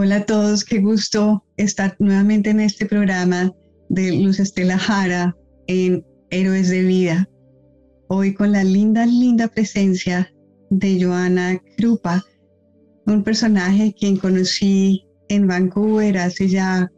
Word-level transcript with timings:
Hola 0.00 0.18
a 0.18 0.26
todos, 0.26 0.64
qué 0.64 0.78
gusto 0.78 1.44
estar 1.56 1.96
nuevamente 1.98 2.50
en 2.50 2.60
este 2.60 2.86
programa 2.86 3.52
de 3.88 4.12
Luz 4.12 4.38
Estela 4.38 4.78
Jara 4.78 5.36
en 5.66 6.06
Héroes 6.30 6.68
de 6.68 6.84
Vida. 6.84 7.28
Hoy 8.06 8.32
con 8.32 8.52
la 8.52 8.62
linda, 8.62 9.04
linda 9.06 9.48
presencia 9.48 10.32
de 10.70 11.02
Joana 11.02 11.60
Krupa, 11.76 12.22
un 13.06 13.24
personaje 13.24 13.92
quien 13.98 14.16
conocí 14.18 15.04
en 15.30 15.48
Vancouver 15.48 16.16
hace 16.18 16.46
ya 16.46 16.92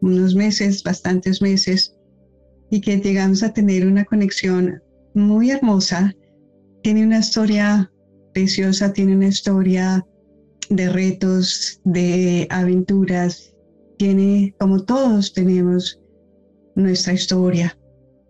unos 0.00 0.34
meses, 0.34 0.82
bastantes 0.82 1.42
meses, 1.42 1.94
y 2.70 2.80
que 2.80 2.96
llegamos 2.96 3.42
a 3.42 3.52
tener 3.52 3.86
una 3.86 4.06
conexión 4.06 4.82
muy 5.12 5.50
hermosa. 5.50 6.14
Tiene 6.82 7.04
una 7.04 7.18
historia 7.18 7.92
preciosa, 8.32 8.94
tiene 8.94 9.14
una 9.14 9.28
historia 9.28 10.02
de 10.70 10.88
retos, 10.88 11.80
de 11.84 12.46
aventuras, 12.50 13.54
tiene, 13.98 14.54
como 14.58 14.82
todos 14.84 15.32
tenemos, 15.32 16.00
nuestra 16.74 17.12
historia. 17.12 17.76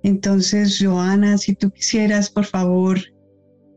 Entonces, 0.02 0.78
Joana, 0.80 1.38
si 1.38 1.55
tú 1.55 1.70
quisieras, 1.70 2.30
por 2.30 2.47
favor, 2.47 2.98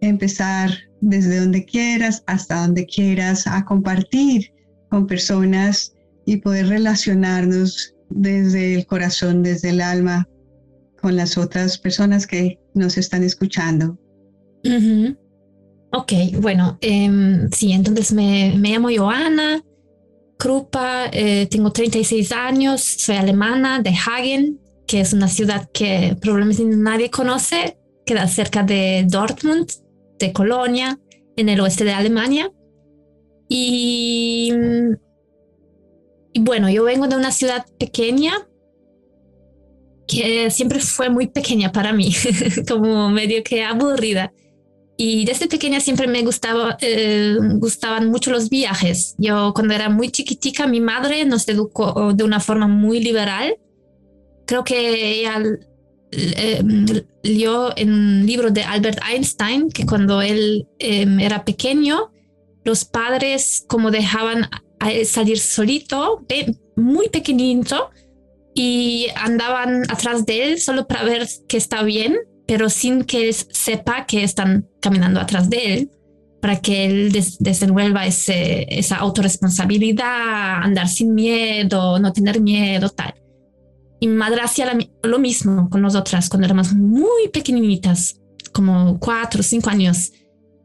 empezar 0.01 0.71
desde 1.01 1.39
donde 1.39 1.65
quieras 1.65 2.23
hasta 2.25 2.61
donde 2.65 2.85
quieras 2.85 3.45
a 3.45 3.63
compartir 3.65 4.51
con 4.89 5.05
personas 5.05 5.93
y 6.25 6.37
poder 6.37 6.67
relacionarnos 6.67 7.93
desde 8.09 8.75
el 8.75 8.85
corazón, 8.85 9.43
desde 9.43 9.69
el 9.69 9.81
alma, 9.81 10.27
con 11.01 11.17
las 11.17 11.37
otras 11.37 11.77
personas 11.77 12.25
que 12.25 12.57
nos 12.73 12.97
están 12.97 13.23
escuchando. 13.23 13.99
Ok, 15.95 16.11
bueno, 16.39 16.79
em, 16.81 17.51
sí, 17.51 17.71
entonces 17.71 18.13
me, 18.13 18.53
me, 18.57 18.71
llamo 18.71 18.89
Joana 18.95 19.63
Krupa, 20.39 21.05
eh, 21.11 21.47
tengo 21.51 21.71
36 21.71 22.31
años, 22.31 22.81
soy 22.81 23.17
alemana 23.17 23.79
de 23.79 23.91
Hagen, 23.91 24.59
que 24.87 25.01
es 25.01 25.13
una 25.13 25.27
ciudad 25.27 25.69
que 25.71 26.17
probablemente 26.19 26.63
nadie 26.65 27.11
conoce, 27.11 27.77
queda 28.05 28.27
cerca 28.27 28.63
de 28.63 29.05
Dortmund, 29.07 29.71
de 30.17 30.33
Colonia, 30.33 30.99
en 31.37 31.49
el 31.49 31.59
oeste 31.59 31.83
de 31.83 31.93
Alemania. 31.93 32.51
Y 33.47 34.51
bueno, 36.39 36.69
yo 36.69 36.83
vengo 36.85 37.07
de 37.07 37.15
una 37.15 37.31
ciudad 37.31 37.65
pequeña 37.79 38.33
que 40.07 40.49
siempre 40.49 40.79
fue 40.79 41.09
muy 41.09 41.27
pequeña 41.27 41.71
para 41.71 41.93
mí, 41.93 42.11
como 42.67 43.09
medio 43.09 43.43
que 43.43 43.63
aburrida. 43.63 44.33
Y 44.95 45.25
desde 45.25 45.47
pequeña 45.47 45.79
siempre 45.79 46.07
me 46.07 46.21
gustaba, 46.21 46.77
eh, 46.81 47.35
gustaban 47.55 48.09
mucho 48.09 48.31
los 48.31 48.49
viajes. 48.49 49.15
Yo 49.17 49.53
cuando 49.53 49.73
era 49.73 49.89
muy 49.89 50.09
chiquitica, 50.09 50.67
mi 50.67 50.81
madre 50.81 51.25
nos 51.25 51.47
educó 51.47 52.13
de 52.13 52.23
una 52.23 52.39
forma 52.39 52.67
muy 52.67 52.99
liberal. 52.99 53.57
Creo 54.45 54.63
que 54.63 55.19
ella 55.19 55.41
eh, 56.11 56.63
leyó 57.23 57.75
en 57.75 57.91
un 57.91 58.25
libro 58.25 58.51
de 58.51 58.61
Albert 58.63 58.99
Einstein 59.09 59.71
que 59.71 59.85
cuando 59.85 60.21
él 60.21 60.67
em, 60.77 61.19
era 61.19 61.43
pequeño, 61.43 62.11
los 62.63 62.85
padres 62.85 63.65
como 63.67 63.89
dejaban 63.89 64.47
a 64.79 64.91
él 64.91 65.05
salir 65.05 65.39
solito, 65.39 66.23
muy 66.75 67.09
pequeñito, 67.09 67.89
y 68.53 69.07
andaban 69.15 69.83
atrás 69.89 70.25
de 70.25 70.43
él 70.43 70.59
solo 70.59 70.87
para 70.87 71.03
ver 71.03 71.27
que 71.47 71.57
está 71.57 71.83
bien, 71.83 72.17
pero 72.53 72.69
sin 72.69 73.03
que 73.03 73.29
él 73.29 73.33
sepa 73.33 74.05
que 74.05 74.23
están 74.23 74.69
caminando 74.79 75.19
atrás 75.19 75.49
de 75.49 75.73
él, 75.73 75.91
para 76.39 76.61
que 76.61 76.85
él 76.85 77.11
desenvuelva 77.39 78.05
ese, 78.05 78.67
esa 78.69 78.97
autorresponsabilidad, 78.97 80.61
andar 80.61 80.87
sin 80.87 81.15
miedo, 81.15 81.97
no 81.97 82.13
tener 82.13 82.39
miedo, 82.39 82.89
tal. 82.89 83.15
Y 83.99 84.07
madre 84.07 84.41
hacía 84.41 84.71
lo 85.01 85.17
mismo 85.17 85.67
con 85.67 85.81
nosotras 85.81 86.29
cuando 86.29 86.45
éramos 86.45 86.73
muy 86.75 87.27
pequeñitas, 87.33 88.21
como 88.51 88.99
cuatro 88.99 89.39
o 89.39 89.43
cinco 89.43 89.71
años. 89.71 90.11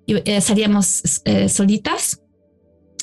Y, 0.04 0.16
eh, 0.30 0.42
salíamos 0.42 1.22
eh, 1.24 1.48
solitas 1.48 2.20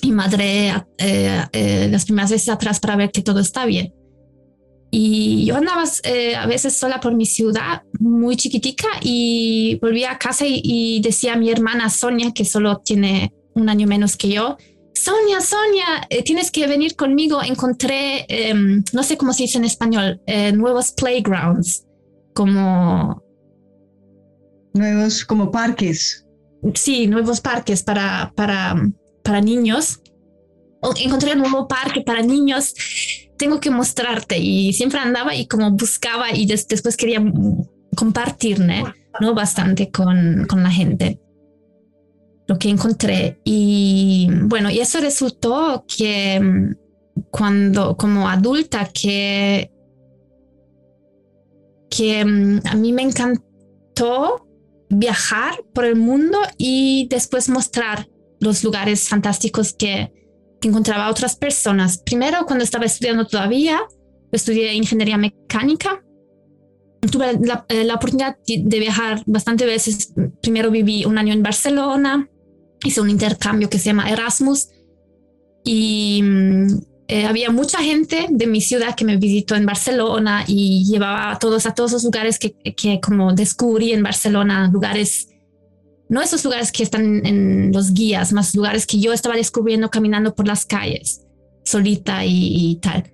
y 0.03 0.11
madre 0.11 0.75
eh, 0.99 1.87
las 1.89 2.05
primeras 2.05 2.29
veces 2.29 2.49
atrás 2.49 2.79
para 2.79 2.95
ver 2.95 3.09
que 3.09 3.23
todo 3.23 3.39
está 3.39 3.65
bien. 3.65 3.95
Y 4.97 5.43
yo 5.43 5.57
andaba 5.57 5.83
eh, 6.03 6.37
a 6.37 6.47
veces 6.47 6.77
sola 6.77 7.01
por 7.01 7.13
mi 7.13 7.25
ciudad, 7.25 7.81
muy 7.99 8.37
chiquitica, 8.37 8.87
y 9.01 9.77
volvía 9.81 10.11
a 10.11 10.17
casa 10.17 10.45
y, 10.47 11.01
decía 11.01 11.33
a 11.33 11.35
mi 11.35 11.51
hermana 11.51 11.89
Sonia, 11.89 12.31
que 12.33 12.45
solo 12.45 12.77
tiene 12.77 13.33
un 13.55 13.67
año 13.67 13.87
menos 13.87 14.15
que 14.15 14.29
yo, 14.29 14.55
Sonia, 14.93 15.41
Sonia, 15.41 16.07
eh, 16.09 16.23
tienes 16.23 16.49
que 16.49 16.65
venir 16.65 16.95
conmigo. 16.95 17.43
Encontré, 17.43 18.25
em, 18.29 18.85
no 18.93 19.03
sé 19.03 19.17
cómo 19.17 19.33
se 19.33 19.43
dice 19.43 19.57
en 19.57 19.65
español, 19.65 20.21
eh, 20.27 20.53
nuevos 20.53 20.93
playgrounds, 20.93 21.85
como... 22.33 23.21
Nuevos, 24.73 25.25
como 25.25 25.51
parques. 25.51 26.25
Sí, 26.73 27.07
nuevos 27.07 27.41
parques 27.41 27.83
para, 27.83 28.31
para, 28.33 28.75
para 29.25 29.41
niños. 29.41 29.99
Encontré 31.03 31.33
un 31.33 31.39
nuevo 31.39 31.67
parque 31.67 31.99
para 31.99 32.21
niños 32.21 32.73
tengo 33.37 33.59
que 33.59 33.69
mostrarte 33.69 34.37
y 34.37 34.73
siempre 34.73 34.99
andaba 34.99 35.35
y 35.35 35.47
como 35.47 35.71
buscaba 35.71 36.33
y 36.33 36.45
después 36.45 36.97
quería 36.97 37.23
compartir, 37.95 38.59
¿no? 38.59 39.33
Bastante 39.33 39.91
con, 39.91 40.45
con 40.47 40.63
la 40.63 40.71
gente 40.71 41.19
lo 42.47 42.57
que 42.57 42.69
encontré. 42.69 43.39
Y 43.43 44.29
bueno, 44.43 44.69
y 44.69 44.79
eso 44.79 44.99
resultó 44.99 45.85
que 45.87 46.39
mm, 46.39 47.23
cuando 47.31 47.95
como 47.97 48.29
adulta 48.29 48.89
que, 48.93 49.71
que 51.89 52.23
mm, 52.23 52.61
a 52.65 52.75
mí 52.75 52.93
me 52.93 53.03
encantó 53.03 54.47
viajar 54.89 55.63
por 55.73 55.85
el 55.85 55.95
mundo 55.95 56.37
y 56.57 57.07
después 57.09 57.49
mostrar 57.49 58.07
los 58.39 58.63
lugares 58.63 59.07
fantásticos 59.07 59.73
que, 59.73 60.11
encontraba 60.61 61.05
a 61.05 61.11
otras 61.11 61.35
personas. 61.35 61.97
Primero, 61.99 62.45
cuando 62.45 62.63
estaba 62.63 62.85
estudiando 62.85 63.25
todavía, 63.27 63.81
estudié 64.31 64.73
ingeniería 64.73 65.17
mecánica. 65.17 66.03
Tuve 67.11 67.39
la, 67.41 67.65
eh, 67.69 67.83
la 67.83 67.95
oportunidad 67.95 68.37
de 68.47 68.79
viajar 68.79 69.21
bastante 69.25 69.65
veces. 69.65 70.13
Primero 70.41 70.71
viví 70.71 71.05
un 71.05 71.17
año 71.17 71.33
en 71.33 71.43
Barcelona, 71.43 72.27
hice 72.83 73.01
un 73.01 73.09
intercambio 73.09 73.69
que 73.69 73.77
se 73.77 73.85
llama 73.85 74.09
Erasmus 74.09 74.69
y 75.63 76.21
mm, 76.23 76.67
eh, 77.07 77.25
había 77.25 77.51
mucha 77.51 77.79
gente 77.79 78.27
de 78.29 78.47
mi 78.47 78.61
ciudad 78.61 78.95
que 78.95 79.05
me 79.05 79.17
visitó 79.17 79.55
en 79.55 79.65
Barcelona 79.65 80.43
y 80.47 80.85
llevaba 80.85 81.31
a 81.31 81.39
todos 81.39 81.65
a 81.65 81.75
todos 81.75 81.91
los 81.91 82.03
lugares 82.03 82.39
que, 82.39 82.55
que 82.75 82.99
como 82.99 83.33
descubrí 83.33 83.91
en 83.91 84.01
Barcelona, 84.01 84.69
lugares 84.71 85.29
no 86.07 86.21
esos 86.21 86.43
lugares 86.43 86.71
que 86.71 86.83
están 86.83 87.25
en 87.25 87.71
los 87.73 87.93
guías, 87.93 88.31
más 88.31 88.55
lugares 88.55 88.85
que 88.85 88.99
yo 88.99 89.13
estaba 89.13 89.35
descubriendo 89.35 89.89
caminando 89.89 90.35
por 90.35 90.47
las 90.47 90.65
calles, 90.65 91.25
solita 91.63 92.23
y, 92.25 92.77
tal, 92.81 93.11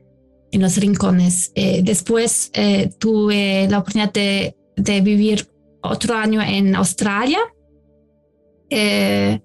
en 0.51 0.61
los 0.61 0.77
rincones. 0.77 1.51
Eh, 1.55 1.81
después 1.83 2.51
eh, 2.53 2.91
tuve 2.97 3.67
la 3.69 3.79
oportunidad 3.79 4.11
de, 4.11 4.55
vivir 5.01 5.47
otro 5.81 6.15
año 6.15 6.41
en 6.41 6.75
Australia 6.75 7.39
eh, 8.69 9.39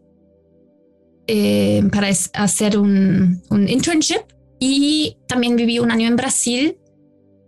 para 1.93 2.09
hacer 2.09 2.79
un, 2.79 3.43
internship 3.51 4.23
y 4.59 5.19
también 5.29 5.57
viví 5.57 5.79
un 5.79 5.91
año 5.91 6.09
en 6.09 6.17
Brasil 6.17 6.79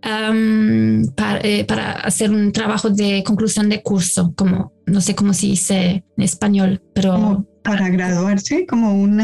para, 0.00 1.92
hacer 2.02 2.30
un 2.30 2.52
trabajo 2.52 2.90
de 2.90 3.22
conclusión 3.24 3.68
de 3.68 3.82
curso, 3.82 4.32
como 4.36 4.72
no 4.86 5.00
sé 5.00 5.14
cómo 5.14 5.32
se 5.34 5.46
dice 5.46 6.04
en 6.16 6.24
español, 6.24 6.82
pero... 6.94 7.46
para 7.62 7.88
graduarse, 7.88 8.66
como 8.66 8.94
un 8.94 9.20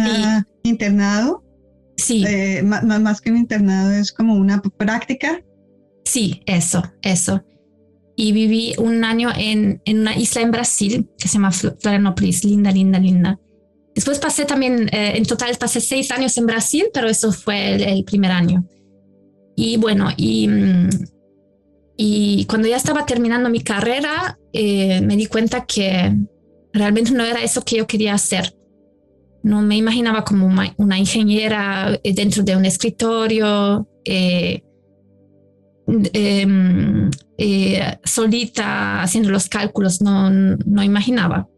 internado. 0.62 1.42
Sí. 1.96 2.24
Eh, 2.26 2.62
más, 2.62 3.20
que 3.20 3.30
un 3.30 3.36
internado, 3.38 3.92
es 3.92 4.12
como 4.12 4.34
una 4.34 4.60
práctica. 4.60 5.40
Sí, 6.04 6.42
eso, 6.46 6.82
eso. 7.02 7.44
Y 8.16 8.32
viví 8.32 8.74
un 8.78 9.04
año 9.04 9.30
en, 9.36 9.80
en 9.84 10.00
una 10.00 10.16
isla 10.16 10.42
en 10.42 10.50
Brasil 10.50 11.08
que 11.18 11.28
se 11.28 11.34
llama 11.34 11.52
Florianópolis, 11.52 12.44
linda, 12.44 12.70
linda, 12.70 12.98
linda. 12.98 13.38
Después 13.94 14.18
pasé 14.18 14.44
también, 14.44 14.88
eh, 14.92 15.16
en 15.16 15.24
total 15.24 15.56
pasé 15.58 15.80
seis 15.80 16.10
años 16.10 16.36
en 16.36 16.46
Brasil, 16.46 16.86
pero 16.92 17.08
eso 17.08 17.32
fue 17.32 17.74
el, 17.74 18.04
primer 18.04 18.32
año. 18.32 18.64
Y 19.56 19.76
bueno, 19.76 20.08
y, 20.16 20.48
mm, 20.48 20.88
y 21.96 22.44
cuando 22.46 22.68
ya 22.68 22.76
estaba 22.76 23.06
terminando 23.06 23.48
mi 23.48 23.60
carrera, 23.60 24.38
eh, 24.52 25.00
me 25.00 25.16
di 25.16 25.26
cuenta 25.26 25.64
que 25.64 26.12
realmente 26.72 27.12
no 27.12 27.24
era 27.24 27.42
eso 27.42 27.62
que 27.62 27.76
yo 27.76 27.86
quería 27.86 28.14
hacer. 28.14 28.56
No 29.42 29.62
me 29.62 29.76
imaginaba 29.76 30.24
como 30.24 30.46
una, 30.46 30.98
ingeniera 30.98 31.98
eh, 32.02 32.14
dentro 32.14 32.42
de 32.42 32.56
un 32.56 32.64
escritorio, 32.64 33.88
eh, 34.04 34.62
em, 35.86 37.10
solita 38.04 39.02
haciendo 39.02 39.30
los 39.30 39.48
cálculos, 39.48 40.00
no, 40.00 40.30
no 40.30 40.82
imaginaba. 40.82 41.48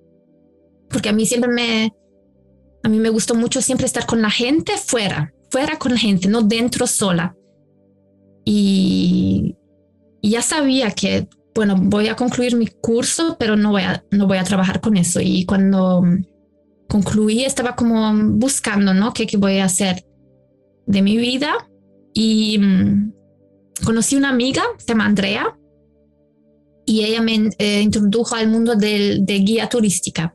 Porque 0.91 1.09
a 1.09 1.13
mí 1.13 1.25
siempre 1.25 1.51
me, 1.51 1.95
a 2.83 2.89
mí 2.89 2.99
me 2.99 3.09
gustó 3.09 3.35
mucho 3.35 3.63
siempre 3.63 3.87
estar 3.87 4.05
con 4.05 4.21
la 4.21 4.31
gente 4.31 4.73
fuera, 4.77 5.33
fuera 5.51 5.79
con 5.79 5.97
gente, 5.97 6.29
no 6.29 6.43
dentro 6.43 6.87
sola. 6.87 7.35
Y, 8.47 9.57
ya 10.23 10.41
sabía 10.41 10.91
que, 10.93 11.29
bueno, 11.55 11.77
voy 11.79 12.09
a 12.09 12.17
concluir 12.17 12.57
mi 12.57 12.67
curso, 12.67 13.37
pero 13.39 13.57
no 13.57 13.73
voy 13.73 13.83
a, 13.83 14.03
no 14.11 14.27
voy 14.27 14.39
a 14.39 14.45
trabajar 14.45 14.81
con 14.81 14.97
eso. 14.97 15.21
Y 15.21 15.45
cuando 15.45 16.03
concluí, 16.89 17.45
estaba 17.45 17.77
como 17.77 18.13
buscando, 18.39 18.95
¿no? 18.95 19.13
¿Qué, 19.13 19.27
qué 19.27 19.37
voy 19.37 19.59
a 19.59 19.67
hacer 19.67 20.07
de 20.87 21.03
mi 21.03 21.19
vida? 21.19 21.69
Y 22.15 22.59
mm, 22.59 23.13
conocí 23.85 24.17
una 24.17 24.31
amiga, 24.31 24.63
se 24.79 24.87
llama 24.87 25.05
Andrea, 25.05 25.59
y 26.87 27.05
ella 27.05 27.21
me 27.21 27.51
eh, 27.59 27.83
introdujo 27.83 28.37
al 28.37 28.49
mundo 28.49 28.75
de 28.75 29.43
guía 29.45 29.69
turística 29.69 30.35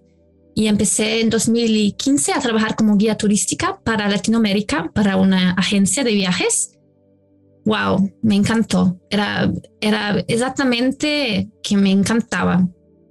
y 0.54 0.68
empecé 0.68 1.22
en 1.22 1.30
2015 1.30 2.34
a 2.34 2.40
trabajar 2.40 2.76
como 2.76 2.98
guía 2.98 3.18
turística 3.18 3.80
para 3.84 4.10
Latinoamérica, 4.10 4.92
para 4.94 5.18
una 5.18 5.52
agencia 5.52 6.04
de 6.04 6.14
viajes. 6.14 6.78
Wow, 7.66 8.12
me 8.22 8.36
encantó. 8.36 9.00
Era, 9.10 9.52
era 9.80 10.20
exactamente 10.28 11.50
que 11.64 11.78
me 11.78 11.92
encantaba 11.92 12.68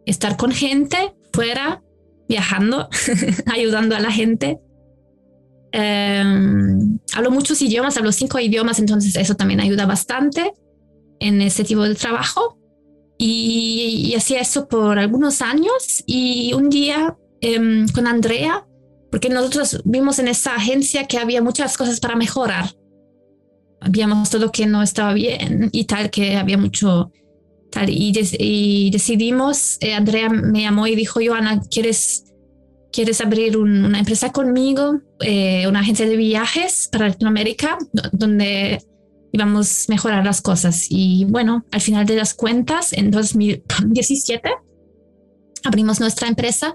estar 0.07 0.37
con 0.37 0.51
gente 0.51 1.15
fuera, 1.33 1.83
viajando, 2.29 2.89
ayudando 3.47 3.95
a 3.95 4.01
la 4.01 4.11
gente. 4.11 4.59
Em, 5.73 6.99
hablo 7.15 7.31
muchos 7.31 7.63
idiomas, 7.63 7.97
hablo 7.97 8.11
cinco 8.11 8.41
idiomas, 8.41 8.81
entonces 8.81 9.15
eso 9.15 9.37
también 9.37 9.61
ayuda 9.61 9.87
bastante 9.87 10.53
en 11.21 11.41
ese 11.43 11.65
tipo 11.65 11.83
de 11.83 11.95
trabajo. 11.95 12.59
Y, 13.19 14.07
y 14.07 14.15
hacía 14.15 14.41
eso 14.41 14.67
por 14.67 14.99
algunos 14.99 15.43
años 15.43 16.03
y 16.07 16.55
un 16.55 16.71
día 16.71 17.17
Em, 17.43 17.89
con 17.89 18.07
Andrea, 18.07 18.67
porque 19.11 19.31
nosotros 19.31 19.81
vimos 19.85 20.19
en 20.19 20.29
esa 20.29 20.55
agencia 20.57 21.07
que 21.07 21.19
había 21.19 21.41
muchas 21.43 21.77
cosas 21.79 22.01
para 22.01 22.17
mejorar. 22.17 22.75
Habíamos 23.81 24.31
todo 24.31 24.53
que 24.53 24.67
no 24.67 24.83
estaba 24.83 25.15
bien 25.15 25.71
y 25.73 25.85
tal, 25.85 26.11
que 26.11 26.37
había 26.37 26.59
mucho 26.59 27.13
tal. 27.71 27.89
Y, 27.89 28.13
y 28.39 28.91
decidimos, 28.91 29.79
eh, 29.81 29.95
Andrea 29.95 30.29
me 30.29 30.63
llamó 30.63 30.87
y 30.87 30.95
dijo, 30.95 31.21
Joana, 31.25 31.63
¿quieres, 31.71 32.25
¿quieres 32.93 33.21
abrir 33.21 33.57
una 33.57 33.99
empresa 33.99 34.33
conmigo? 34.33 35.01
Eh, 35.21 35.67
una 35.67 35.81
agencia 35.81 36.07
de 36.07 36.17
viajes 36.17 36.89
para 36.93 37.09
Latinoamérica, 37.09 37.79
donde 38.13 38.83
íbamos 39.33 39.89
a 39.89 39.93
mejorar 39.93 40.25
las 40.25 40.43
cosas. 40.43 40.87
Y 40.91 41.25
bueno, 41.27 41.65
al 41.71 41.81
final 41.81 42.07
de 42.07 42.17
las 42.17 42.35
cuentas, 42.35 42.93
en 42.93 43.11
2017, 43.11 44.51
abrimos 45.65 46.01
nuestra 46.01 46.29
empresa 46.29 46.75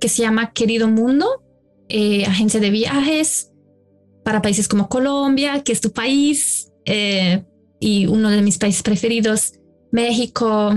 que 0.00 0.08
se 0.08 0.22
llama 0.22 0.52
Querido 0.52 0.88
Mundo, 0.88 1.42
eh, 1.88 2.24
agencia 2.26 2.60
de 2.60 2.70
viajes 2.70 3.50
para 4.24 4.42
países 4.42 4.68
como 4.68 4.88
Colombia, 4.88 5.62
que 5.62 5.72
es 5.72 5.80
tu 5.80 5.92
país, 5.92 6.72
eh, 6.84 7.44
y 7.80 8.06
uno 8.06 8.30
de 8.30 8.42
mis 8.42 8.58
países 8.58 8.82
preferidos, 8.82 9.52
México, 9.92 10.74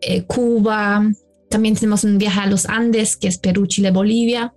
eh, 0.00 0.22
Cuba. 0.24 1.10
También 1.48 1.74
tenemos 1.74 2.04
un 2.04 2.18
viaje 2.18 2.40
a 2.40 2.46
los 2.46 2.66
Andes, 2.66 3.16
que 3.16 3.28
es 3.28 3.38
Perú, 3.38 3.66
Chile, 3.66 3.90
Bolivia. 3.90 4.54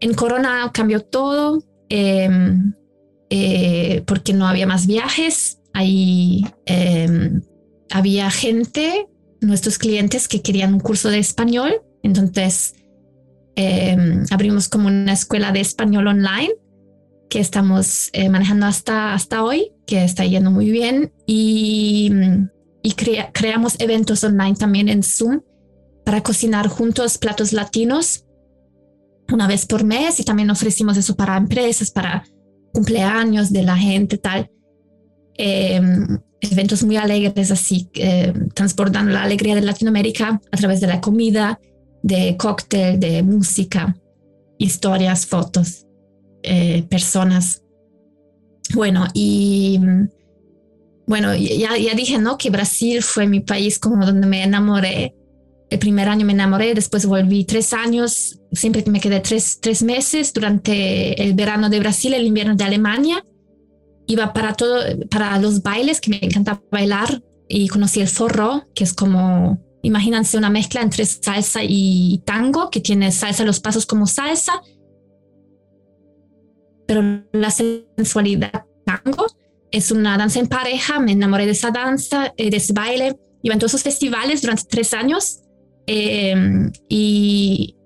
En 0.00 0.14
Corona 0.14 0.70
cambió 0.72 1.00
todo 1.00 1.62
em, 1.88 2.72
porque 4.06 4.32
no 4.32 4.46
había 4.46 4.66
más 4.66 4.86
viajes. 4.86 5.58
Ahí 5.72 6.46
em, 6.66 7.42
había 7.90 8.30
gente, 8.30 9.08
nuestros 9.40 9.78
clientes, 9.78 10.28
que 10.28 10.40
querían 10.40 10.74
un 10.74 10.80
curso 10.80 11.10
de 11.10 11.18
español. 11.18 11.82
Entonces, 12.02 12.74
Em, 13.56 14.24
abrimos 14.30 14.68
como 14.68 14.88
una 14.88 15.12
escuela 15.12 15.52
de 15.52 15.60
español 15.60 16.08
online 16.08 16.52
que 17.28 17.40
estamos 17.40 18.10
eh, 18.12 18.28
manejando 18.28 18.66
hasta, 18.66 19.14
hasta 19.14 19.42
hoy, 19.42 19.72
que 19.86 20.04
está 20.04 20.24
yendo 20.24 20.50
muy 20.50 20.70
bien. 20.70 21.12
Y, 21.26 22.12
y 22.82 22.92
creamos 22.92 23.76
eventos 23.78 24.22
online 24.24 24.54
también 24.54 24.88
en 24.88 25.02
Zoom 25.02 25.40
para 26.04 26.22
cocinar 26.22 26.68
juntos 26.68 27.18
platos 27.18 27.52
latinos 27.52 28.24
una 29.32 29.46
vez 29.46 29.66
por 29.66 29.84
mes 29.84 30.20
y 30.20 30.24
también 30.24 30.50
ofrecimos 30.50 30.96
eso 30.96 31.16
para 31.16 31.36
empresas, 31.36 31.90
para 31.90 32.24
cumpleaños 32.72 33.52
de 33.52 33.62
la 33.62 33.76
gente, 33.76 34.18
tal. 34.18 34.50
Em, 35.36 36.18
eventos 36.40 36.84
muy 36.84 36.96
alegres 36.96 37.50
así, 37.50 37.88
eh, 37.94 38.32
transportando 38.54 39.12
la 39.12 39.22
alegría 39.22 39.54
de 39.54 39.62
Latinoamérica 39.62 40.40
a 40.50 40.56
través 40.56 40.80
de 40.80 40.86
la 40.86 41.00
comida 41.00 41.58
de 42.02 42.36
cóctel, 42.36 43.00
de 43.00 43.22
música, 43.22 43.96
historias, 44.58 45.24
fotos, 45.24 45.83
eh, 46.44 46.84
personas. 46.88 47.62
Bueno, 48.74 49.06
y 49.14 49.80
bueno, 51.06 51.34
ya, 51.34 51.76
ya 51.76 51.94
dije, 51.94 52.18
¿no? 52.18 52.38
Que 52.38 52.50
Brasil 52.50 53.02
fue 53.02 53.26
mi 53.26 53.40
país 53.40 53.78
como 53.78 54.04
donde 54.04 54.26
me 54.26 54.42
enamoré. 54.42 55.14
El 55.70 55.78
primer 55.78 56.08
año 56.08 56.24
me 56.24 56.32
enamoré, 56.32 56.74
después 56.74 57.06
volví 57.06 57.44
tres 57.44 57.72
años, 57.72 58.38
siempre 58.52 58.84
me 58.86 59.00
quedé 59.00 59.20
tres, 59.20 59.58
tres 59.60 59.82
meses 59.82 60.32
durante 60.32 61.20
el 61.22 61.34
verano 61.34 61.68
de 61.68 61.80
Brasil, 61.80 62.14
el 62.14 62.26
invierno 62.26 62.54
de 62.54 62.64
Alemania. 62.64 63.24
Iba 64.06 64.32
para 64.32 64.54
todo, 64.54 64.82
para 65.10 65.38
los 65.38 65.62
bailes, 65.62 66.00
que 66.00 66.10
me 66.10 66.18
encantaba 66.22 66.62
bailar, 66.70 67.22
y 67.48 67.68
conocí 67.68 68.00
el 68.00 68.08
forró, 68.08 68.68
que 68.74 68.84
es 68.84 68.92
como 68.92 69.58
Imagínense 69.84 70.38
una 70.38 70.48
mezcla 70.48 70.80
entre 70.80 71.04
salsa 71.04 71.60
y 71.62 72.22
tango, 72.24 72.70
que 72.70 72.80
tiene 72.80 73.12
salsa 73.12 73.44
los 73.44 73.60
pasos 73.60 73.84
como 73.84 74.06
salsa, 74.06 74.62
pero 76.86 77.24
la 77.32 77.50
sensualidad 77.50 78.64
tango 78.84 79.26
es 79.70 79.90
una 79.90 80.16
danza 80.16 80.40
en 80.40 80.46
pareja. 80.46 81.00
Me 81.00 81.12
enamoré 81.12 81.46
de 81.46 81.52
esa 81.52 81.70
danza, 81.70 82.32
eh, 82.36 82.50
de 82.50 82.56
ese 82.56 82.72
baile. 82.72 83.16
Iba 83.42 83.54
en 83.54 83.58
todos 83.58 83.72
esos 83.72 83.82
festivales 83.82 84.42
durante 84.42 84.64
tres 84.68 84.94
años 84.94 85.40
em, 85.86 86.70
y, 86.88 87.76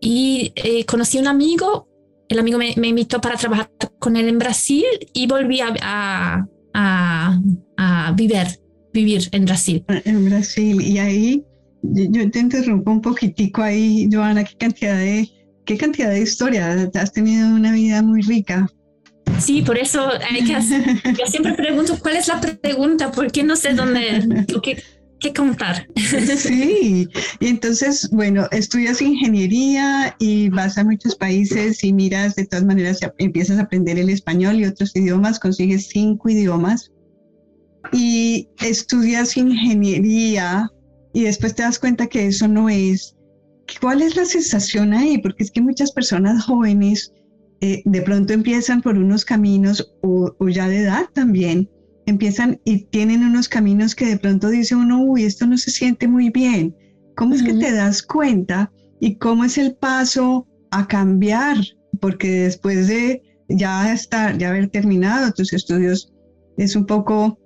y 0.00 0.52
eh, 0.56 0.84
conocí 0.84 1.18
a 1.18 1.20
un 1.20 1.28
amigo. 1.28 1.88
El 2.28 2.38
amigo 2.38 2.58
me, 2.58 2.88
invitó 2.88 3.20
para 3.20 3.36
trabajar 3.36 3.70
con 3.98 4.16
él 4.16 4.28
en 4.28 4.38
Brasil 4.38 4.84
y 5.12 5.26
volví 5.26 5.60
a, 5.60 5.72
a, 5.80 6.46
a, 6.74 7.40
a 7.76 8.12
vivir 8.12 8.46
vivir 8.96 9.28
en 9.32 9.44
Brasil. 9.44 9.84
En 10.04 10.24
Brasil, 10.24 10.80
y 10.80 10.98
ahí 10.98 11.44
yo 11.82 12.30
te 12.30 12.38
interrumpo 12.40 12.90
un 12.90 13.00
poquitico 13.00 13.62
ahí, 13.62 14.08
Joana, 14.10 14.42
qué 14.44 14.56
cantidad 14.56 14.96
de, 14.98 15.28
qué 15.66 15.76
cantidad 15.76 16.10
de 16.10 16.22
historia, 16.22 16.90
has 16.94 17.12
tenido 17.12 17.48
una 17.48 17.72
vida 17.72 18.02
muy 18.02 18.22
rica. 18.22 18.70
Sí, 19.38 19.62
por 19.62 19.76
eso 19.76 20.08
hay 20.30 20.44
que 20.44 20.52
yo 20.52 21.26
siempre 21.26 21.52
pregunto 21.54 21.98
cuál 22.00 22.16
es 22.16 22.28
la 22.28 22.40
pregunta, 22.40 23.10
porque 23.10 23.42
no 23.42 23.56
sé 23.56 23.74
dónde, 23.74 24.46
qué, 24.62 24.82
qué 25.20 25.32
contar. 25.34 25.86
Sí, 26.36 27.08
y 27.40 27.46
entonces, 27.46 28.08
bueno, 28.10 28.46
estudias 28.52 29.02
ingeniería 29.02 30.16
y 30.18 30.48
vas 30.48 30.78
a 30.78 30.84
muchos 30.84 31.16
países 31.16 31.82
y 31.84 31.92
miras, 31.92 32.36
de 32.36 32.46
todas 32.46 32.64
maneras, 32.64 33.00
empiezas 33.18 33.58
a 33.58 33.62
aprender 33.62 33.98
el 33.98 34.08
español 34.08 34.60
y 34.60 34.64
otros 34.64 34.94
idiomas, 34.94 35.38
consigues 35.38 35.88
cinco 35.88 36.30
idiomas 36.30 36.92
y 37.92 38.48
estudias 38.60 39.36
ingeniería 39.36 40.70
y 41.12 41.24
después 41.24 41.54
te 41.54 41.62
das 41.62 41.78
cuenta 41.78 42.06
que 42.06 42.26
eso 42.26 42.48
no 42.48 42.68
es. 42.68 43.15
¿Cuál 43.80 44.02
es 44.02 44.16
la 44.16 44.24
sensación 44.24 44.92
ahí? 44.92 45.18
Porque 45.18 45.42
es 45.42 45.50
que 45.50 45.60
muchas 45.60 45.92
personas 45.92 46.44
jóvenes 46.44 47.12
eh, 47.60 47.82
de 47.84 48.02
pronto 48.02 48.32
empiezan 48.32 48.82
por 48.82 48.98
unos 48.98 49.24
caminos 49.24 49.94
o, 50.02 50.34
ya 50.48 50.68
de 50.68 50.80
edad 50.80 51.06
también, 51.14 51.70
empiezan 52.06 52.60
y 52.64 52.84
tienen 52.84 53.24
unos 53.24 53.48
caminos 53.48 53.94
que 53.94 54.06
de 54.06 54.18
pronto 54.18 54.48
dice 54.48 54.76
uno, 54.76 55.02
uy, 55.02 55.24
esto 55.24 55.46
no 55.46 55.56
se 55.56 55.70
siente 55.70 56.06
muy 56.06 56.30
bien. 56.30 56.76
¿Cómo 57.16 57.34
es 57.34 57.42
que 57.42 57.54
te 57.54 57.72
das 57.72 58.02
cuenta 58.02 58.70
y 59.00 59.16
cómo 59.16 59.44
es 59.44 59.56
el 59.56 59.74
paso 59.74 60.46
a 60.70 60.86
cambiar? 60.86 61.56
Porque 62.00 62.30
después 62.42 62.88
de 62.88 63.22
ya 63.48 63.90
estar, 63.92 64.36
ya 64.36 64.50
haber 64.50 64.68
terminado 64.68 65.32
tus 65.32 65.52
estudios, 65.54 66.12
es 66.58 66.76
un 66.76 66.84
poco 66.84 67.38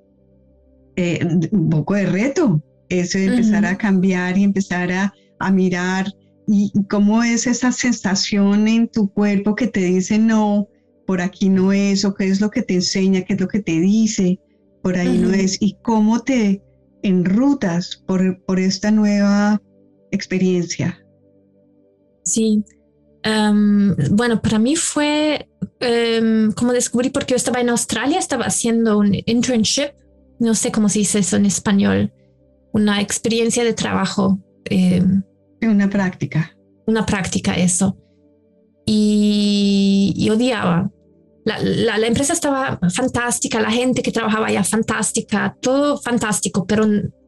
eh, 0.96 1.24
un 1.52 1.70
poco 1.70 1.94
de 1.94 2.06
reto, 2.06 2.62
eso 2.88 3.18
de 3.18 3.26
empezar 3.26 3.64
a 3.64 3.78
cambiar 3.78 4.36
y 4.36 4.42
empezar 4.42 4.90
a, 4.90 5.14
a 5.40 5.50
mirar 5.50 6.06
y, 6.46 6.72
cómo 6.88 7.22
es 7.22 7.46
esa 7.46 7.72
sensación 7.72 8.68
en 8.68 8.88
tu 8.88 9.12
cuerpo 9.12 9.54
que 9.54 9.68
te 9.68 9.80
dice 9.80 10.18
no, 10.18 10.68
por 11.06 11.20
aquí 11.20 11.48
no 11.48 11.72
es, 11.72 12.04
o 12.04 12.14
qué 12.14 12.28
es 12.28 12.40
lo 12.40 12.50
que 12.50 12.62
te 12.62 12.74
enseña, 12.74 13.22
qué 13.22 13.34
es 13.34 13.40
lo 13.40 13.48
que 13.48 13.60
te 13.60 13.80
dice, 13.80 14.38
por 14.82 14.96
ahí 14.96 15.18
no 15.18 15.32
es, 15.32 15.60
y 15.60 15.76
cómo 15.82 16.20
te 16.20 16.62
enrutas 17.02 18.02
por, 18.06 18.42
por 18.44 18.58
esta 18.58 18.90
nueva 18.90 19.60
experiencia. 20.10 20.98
Sí, 22.24 22.64
em, 23.22 23.94
bueno, 24.10 24.40
para 24.40 24.58
mí 24.58 24.76
fue 24.76 25.48
um, 25.62 26.52
como 26.52 26.72
descubrí 26.72 27.10
porque 27.10 27.32
yo 27.32 27.36
estaba 27.36 27.60
en 27.60 27.70
Australia, 27.70 28.18
estaba 28.18 28.44
haciendo 28.44 28.98
un 28.98 29.14
internship 29.26 29.92
no 30.40 30.54
sé 30.54 30.72
cómo 30.72 30.88
se 30.88 31.00
dice 31.00 31.20
eso 31.20 31.36
en 31.36 31.46
español, 31.46 32.12
una 32.72 33.00
experiencia 33.00 33.62
de 33.62 33.74
trabajo. 33.74 34.40
Eh, 34.64 35.04
una 35.68 35.88
práctica. 35.88 36.56
Una 36.86 37.04
práctica, 37.06 37.54
eso. 37.54 37.96
Y, 38.86 40.28
odiaba. 40.30 40.90
la, 41.44 41.58
la, 41.98 42.06
empresa 42.06 42.32
estaba 42.32 42.78
fantástica, 42.92 43.60
la 43.60 43.70
gente 43.70 44.02
que 44.02 44.12
trabajaba 44.12 44.48
allá 44.48 44.64
fantástica, 44.64 45.56
todo 45.60 45.98
fantástico, 45.98 46.66
pero, 46.66 46.86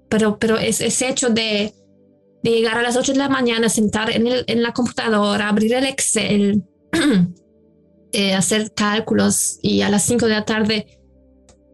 pero, 0.09 0.39
pero 0.39 0.59
ese 0.59 1.09
hecho 1.09 1.31
de, 1.31 1.73
de, 2.43 2.51
llegar 2.51 2.79
a 2.79 2.83
las 2.83 2.97
8 2.97 3.13
de 3.13 3.19
la 3.19 3.29
mañana, 3.29 3.69
sentar 3.69 4.11
en 4.11 4.63
la 4.63 4.73
computadora, 4.73 5.49
abrir 5.49 5.75
el 5.75 5.85
Excel, 5.85 6.65
eh, 8.13 8.35
hacer 8.35 8.73
cálculos 8.75 9.59
y 9.63 9.81
a 9.81 9.89
las 9.89 10.05
5 10.05 10.27
de 10.27 10.33
la 10.33 10.45
tarde 10.45 10.87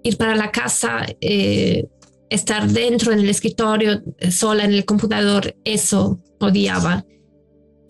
ir 0.04 0.16
para 0.16 0.36
la 0.36 0.52
casa, 0.52 1.04
eh, 1.20 1.88
estar 2.30 2.68
dentro 2.68 3.12
en 3.12 3.20
el 3.20 3.28
escritorio, 3.28 4.02
sola 4.30 4.64
en 4.64 4.74
el 4.74 4.84
computador, 4.84 5.54
eso 5.64 6.20
odiaba. 6.40 7.04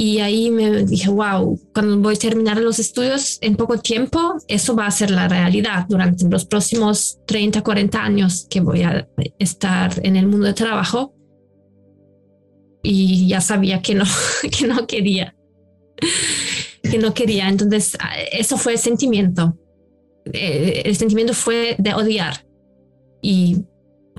Y 0.00 0.20
ahí 0.20 0.48
me 0.50 0.84
dije, 0.84 1.10
wow, 1.10 1.60
cuando 1.74 1.98
voy 1.98 2.14
a 2.14 2.18
terminar 2.18 2.56
los 2.58 2.78
estudios 2.78 3.38
en 3.40 3.56
poco 3.56 3.78
tiempo, 3.78 4.36
eso 4.46 4.76
va 4.76 4.86
a 4.86 4.92
ser 4.92 5.10
la 5.10 5.26
realidad 5.26 5.86
durante 5.88 6.28
los 6.28 6.44
próximos 6.44 7.18
30, 7.26 7.62
40 7.62 8.00
años 8.00 8.46
que 8.48 8.60
voy 8.60 8.82
a 8.82 9.08
estar 9.40 9.92
en 10.04 10.14
el 10.14 10.28
mundo 10.28 10.46
de 10.46 10.54
trabajo. 10.54 11.16
Y 12.84 13.26
ya 13.26 13.40
sabía 13.40 13.82
que 13.82 13.96
no, 13.96 14.04
que 14.56 14.68
no 14.68 14.86
quería, 14.86 15.34
que 16.80 16.98
no 16.98 17.12
quería. 17.12 17.48
Entonces, 17.48 17.98
eso 18.30 18.56
fue 18.56 18.74
el 18.74 18.78
sentimiento. 18.78 19.58
Eh, 20.32 20.82
el 20.84 20.94
sentimiento 20.94 21.34
fue 21.34 21.74
de 21.76 21.94
odiar. 21.94 22.46
Y 23.20 23.64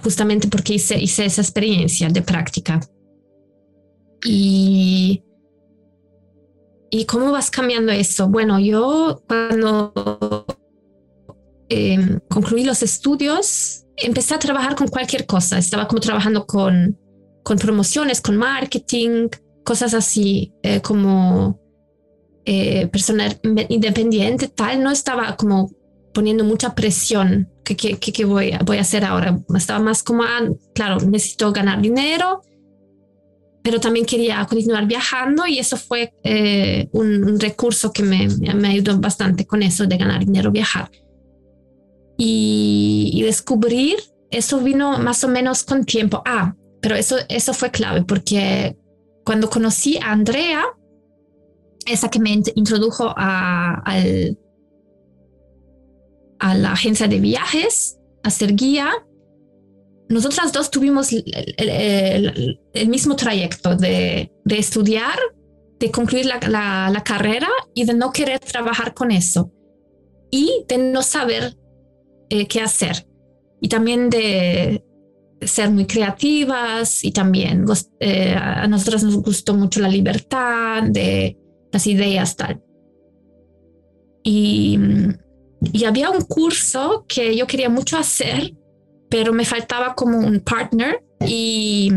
justamente 0.03 0.47
porque 0.47 0.75
hice, 0.75 0.99
hice 0.99 1.25
esa 1.25 1.41
experiencia 1.41 2.09
de 2.09 2.21
práctica. 2.21 2.79
Y 4.23 5.23
¿Y 6.91 7.05
cómo 7.05 7.31
vas 7.31 7.51
cambiando 7.51 7.91
eso? 7.91 8.27
Bueno, 8.27 8.59
yo 8.59 9.21
cuando 9.27 10.45
em, 11.69 12.19
concluí 12.29 12.63
los 12.63 12.81
estudios, 12.81 13.85
empecé 13.95 14.33
a 14.33 14.39
trabajar 14.39 14.75
con 14.75 14.87
cualquier 14.87 15.25
cosa. 15.25 15.57
Estaba 15.59 15.87
como 15.87 15.99
trabajando 15.99 16.47
con, 16.47 16.97
con 17.43 17.57
promociones, 17.57 18.21
con 18.21 18.37
marketing, 18.37 19.27
cosas 19.63 19.93
así, 19.93 20.51
eh, 20.63 20.81
como 20.81 21.59
eh, 22.45 22.87
persona 22.87 23.29
independiente, 23.69 24.47
tal. 24.47 24.81
No 24.81 24.89
estaba 24.89 25.35
como 25.35 25.69
poniendo 26.11 26.43
mucha 26.43 26.73
presión 26.73 27.51
que, 27.75 27.97
que, 27.97 28.25
voy, 28.25 28.53
voy 28.65 28.77
a 28.77 28.81
hacer 28.81 29.05
ahora. 29.05 29.39
Estaba 29.55 29.79
más 29.79 30.03
como, 30.03 30.23
ah, 30.23 30.41
claro, 30.73 30.97
necesito 30.99 31.51
ganar 31.51 31.81
dinero 31.81 32.41
pero 33.69 33.79
también 33.79 34.05
quería 34.05 34.45
continuar 34.45 34.87
viajando 34.87 35.45
y 35.45 35.59
eso 35.59 35.77
fue 35.77 36.13
eh, 36.23 36.87
un, 36.91 37.39
recurso 37.39 37.91
que 37.91 38.03
me, 38.03 38.27
me, 38.27 38.69
ayudó 38.69 38.97
bastante 38.99 39.45
con 39.45 39.61
eso 39.63 39.85
de 39.85 39.97
ganar 39.97 40.25
dinero, 40.25 40.51
viajar. 40.51 40.89
Y, 42.17 43.21
descubrir, 43.23 43.97
eso 44.31 44.59
vino 44.59 44.97
más 44.97 45.23
o 45.23 45.27
menos 45.27 45.63
con 45.63 45.85
tiempo. 45.85 46.21
Ah, 46.25 46.55
pero 46.81 46.95
eso, 46.95 47.17
eso 47.29 47.53
fue 47.53 47.69
clave 47.69 48.03
porque 48.03 48.75
cuando 49.23 49.49
conocí 49.49 49.97
a 49.97 50.13
Andrea, 50.13 50.63
esa 51.85 52.09
que 52.09 52.19
me 52.19 52.31
introdujo 52.55 53.13
a, 53.15 53.83
a 56.39 56.55
la 56.55 56.71
agencia 56.71 57.07
de 57.07 57.19
viajes, 57.19 57.97
a 58.23 58.29
ser 58.29 58.55
guía, 58.55 58.91
nosotras 60.09 60.51
dos 60.51 60.71
tuvimos 60.71 61.09
el, 61.11 62.59
mismo 62.87 63.15
trayecto 63.15 63.75
de, 63.75 64.31
estudiar, 64.49 65.19
de 65.79 65.91
concluir 65.91 66.25
la, 66.25 67.01
carrera 67.05 67.47
y 67.75 67.85
de 67.85 67.93
no 67.93 68.11
querer 68.11 68.39
trabajar 68.39 68.93
con 68.93 69.11
eso 69.11 69.51
y 70.31 70.65
de 70.67 70.77
no 70.79 71.03
saber 71.03 71.55
eh, 72.29 72.47
qué 72.47 72.61
hacer 72.61 73.07
y 73.61 73.69
también 73.69 74.09
de 74.09 74.83
ser 75.41 75.69
muy 75.69 75.85
creativas 75.85 77.03
y 77.03 77.11
también 77.11 77.65
eh, 77.99 78.35
a 78.35 78.67
nosotras 78.67 79.03
nos 79.03 79.15
gustó 79.17 79.53
mucho 79.53 79.79
la 79.79 79.89
libertad 79.89 80.83
de 80.83 81.37
las 81.71 81.85
ideas 81.87 82.35
tal. 82.35 82.61
Y, 84.23 84.77
y 85.61 85.85
había 85.85 86.09
un 86.09 86.21
curso 86.21 87.05
que 87.07 87.35
yo 87.35 87.47
quería 87.47 87.69
mucho 87.69 87.97
hacer 87.97 88.53
pero 89.09 89.33
me 89.33 89.43
faltaba 89.43 89.95
como 89.95 90.19
un 90.19 90.39
partner 90.39 91.03
y 91.25 91.91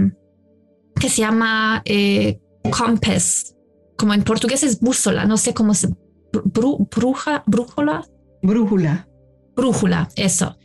que 0.98 1.08
se 1.08 1.20
llama 1.20 1.82
eh, 1.84 2.40
Compass, 2.70 3.54
como 3.96 4.14
en 4.14 4.24
portugués 4.24 4.62
es 4.62 4.80
bússola, 4.80 5.26
no 5.26 5.36
sé 5.36 5.52
cómo 5.52 5.74
se 5.74 5.88
bruja, 6.32 7.44
brújula. 7.46 8.06
Brújula. 8.42 9.08
Brújula, 9.54 10.08
eso. 10.16 10.56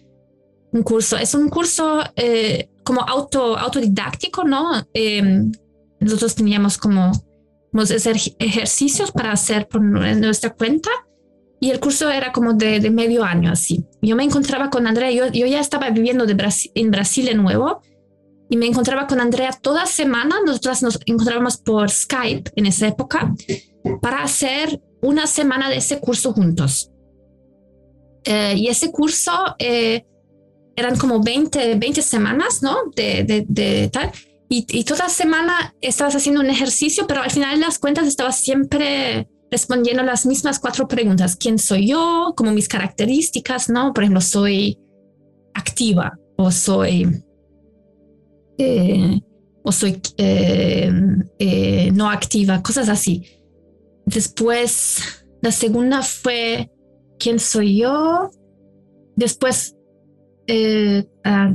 Un 0.72 0.84
curso, 0.84 1.18
es 1.18 1.36
un 1.36 1.50
curso 1.50 2.02
eh, 2.16 2.70
como 2.84 3.02
auto, 3.02 3.58
autodidáctico, 3.58 4.46
¿no? 4.46 4.72
Em, 4.94 5.52
nosotros 6.00 6.36
teníamos 6.36 6.78
como, 6.78 7.12
como 7.72 7.84
ejercicios 8.40 9.12
para 9.12 9.34
hacer 9.34 9.68
por 9.68 9.82
nuestra 9.82 10.54
cuenta 10.54 10.90
y 11.60 11.72
el 11.72 11.80
curso 11.80 12.10
era 12.10 12.32
como 12.32 12.54
de, 12.54 12.90
medio 12.92 13.24
año 13.24 13.52
así. 13.52 13.86
Yo 14.02 14.16
me 14.16 14.24
encontraba 14.24 14.70
con 14.70 14.86
Andrea, 14.88 15.12
yo, 15.12 15.28
yo 15.28 15.48
ya 15.48 15.60
estaba 15.60 15.90
viviendo 15.90 16.26
de 16.26 16.36
en 16.76 16.92
Brasil 16.92 17.26
de 17.26 17.34
nuevo 17.34 17.82
y 18.50 18.58
me 18.58 18.68
encontraba 18.68 19.08
con 19.08 19.20
Andrea 19.20 19.52
toda 19.62 19.86
semana, 19.86 20.38
nosotras 20.46 20.82
nos 20.84 21.00
encontrábamos 21.06 21.58
por 21.58 21.90
Skype 21.90 22.52
en 22.56 22.66
esa 22.68 22.88
época 22.88 23.34
para 24.02 24.24
hacer 24.24 24.82
una 25.02 25.28
semana 25.28 25.70
de 25.70 25.78
ese 25.78 26.00
curso 26.00 26.34
juntos. 26.34 26.92
Eh, 28.24 28.56
y 28.58 28.68
ese 28.68 28.92
curso 28.92 29.32
eh, 29.58 30.06
eran 30.76 30.98
como 30.98 31.22
20, 31.22 31.76
20 31.76 32.02
semanas, 32.02 32.62
¿no? 32.62 32.78
De, 32.96 33.24
de, 33.24 33.46
de 33.48 33.90
tal. 33.90 34.12
Y, 34.50 34.66
y, 34.70 34.84
toda 34.86 35.10
semana 35.10 35.76
estabas 35.82 36.16
haciendo 36.16 36.40
un 36.40 36.50
ejercicio, 36.50 37.06
pero 37.06 37.22
al 37.22 37.32
final 37.32 37.60
de 37.60 37.66
las 37.66 37.80
cuentas 37.80 38.08
estabas 38.08 38.40
siempre 38.40 39.28
respondiendo 39.52 40.04
las 40.04 40.26
mismas 40.26 40.60
cuatro 40.60 40.88
preguntas. 40.88 41.36
¿Quién 41.36 41.58
soy 41.58 41.88
yo? 41.88 42.34
Como 42.36 42.52
mis 42.52 42.68
características, 42.68 43.70
¿no? 43.70 43.94
Por 43.94 44.04
ejemplo, 44.04 44.22
soy 44.22 44.78
activa 45.54 46.18
o 46.36 46.52
soy... 46.52 47.24
Eh, 48.58 49.22
o 49.64 49.72
soy 49.72 50.02
eh, 50.18 50.90
eh, 51.40 51.92
no 51.92 52.10
activa, 52.10 52.64
cosas 52.64 52.88
así. 52.88 53.26
Después, 54.06 55.26
la 55.42 55.52
segunda 55.52 56.02
fue, 56.02 56.72
¿quién 57.20 57.38
soy 57.38 57.80
yo? 57.80 58.32
Después, 59.18 59.76
ah, 61.26 61.54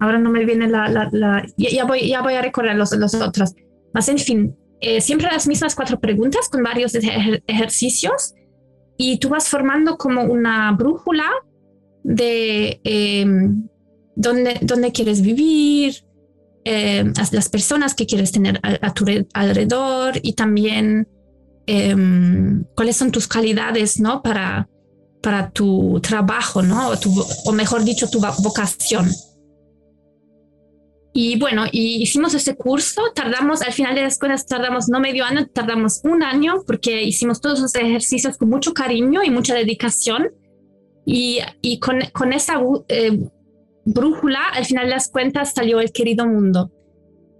ahora 0.00 0.18
no 0.18 0.30
me 0.30 0.46
viene 0.46 0.66
la, 0.66 0.88
la, 0.88 1.44
ya, 1.58 1.84
voy, 1.84 2.08
ya 2.08 2.22
voy 2.22 2.34
a 2.34 2.42
recordar 2.42 2.74
los, 2.74 2.90
los 2.92 3.14
otros. 3.14 3.54
Más 3.92 4.08
en 4.08 4.18
fin, 4.18 4.56
eh, 4.80 5.00
siempre 5.00 5.28
las 5.30 5.46
mismas 5.46 5.74
cuatro 5.74 6.00
preguntas 6.00 6.48
con 6.48 6.62
varios 6.62 6.94
ejercicios 6.94 8.34
y 8.96 9.18
tú 9.18 9.28
vas 9.28 9.48
formando 9.48 9.96
como 9.96 10.24
una 10.24 10.72
brújula 10.72 11.26
de 12.02 12.80
em, 12.84 13.68
dónde, 14.16 14.58
dónde, 14.62 14.92
quieres 14.92 15.20
vivir, 15.20 16.04
em, 16.64 17.12
las 17.32 17.48
personas 17.48 17.94
que 17.94 18.06
quieres 18.06 18.32
tener 18.32 18.58
a, 18.62 18.94
tu 18.94 19.04
alrededor 19.34 20.18
y 20.22 20.32
también 20.32 21.06
em, 21.66 22.64
cuáles 22.74 22.96
son 22.96 23.10
tus 23.10 23.28
calidades 23.28 24.00
¿no? 24.00 24.22
para, 24.22 24.68
para 25.22 25.50
tu 25.50 26.00
trabajo, 26.00 26.62
¿no? 26.62 26.90
o, 26.90 26.94
o 27.44 27.52
mejor 27.52 27.84
dicho, 27.84 28.08
tu 28.08 28.20
vocación. 28.42 29.10
Y 31.12 31.38
bueno, 31.38 31.64
y 31.70 32.00
hicimos 32.02 32.34
ese 32.34 32.54
curso, 32.54 33.02
tardamos, 33.14 33.62
al 33.62 33.72
final 33.72 33.94
de 33.94 34.02
las 34.02 34.14
escuela 34.14 34.36
tardamos 34.36 34.88
no 34.88 35.00
medio 35.00 35.24
año, 35.24 35.46
tardamos 35.48 36.00
un 36.04 36.22
año 36.22 36.62
porque 36.66 37.02
hicimos 37.02 37.40
todos 37.40 37.60
los 37.60 37.74
ejercicios 37.74 38.36
con 38.36 38.48
mucho 38.48 38.72
cariño 38.72 39.22
y 39.24 39.30
mucha 39.30 39.54
dedicación. 39.54 40.30
Y, 41.04 41.40
y 41.62 41.80
con, 41.80 41.98
con, 42.12 42.32
esa 42.32 42.60
eh, 42.88 43.18
brújula, 43.84 44.40
al 44.52 44.64
final 44.66 44.84
de 44.84 44.90
las 44.90 45.08
cuentas, 45.08 45.54
salió 45.54 45.80
el 45.80 45.90
querido 45.90 46.26
mundo, 46.26 46.70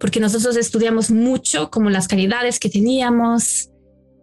porque 0.00 0.18
nosotros 0.18 0.56
estudiamos 0.56 1.10
mucho 1.10 1.70
como 1.70 1.90
las 1.90 2.08
calidades 2.08 2.58
que 2.58 2.70
teníamos, 2.70 3.70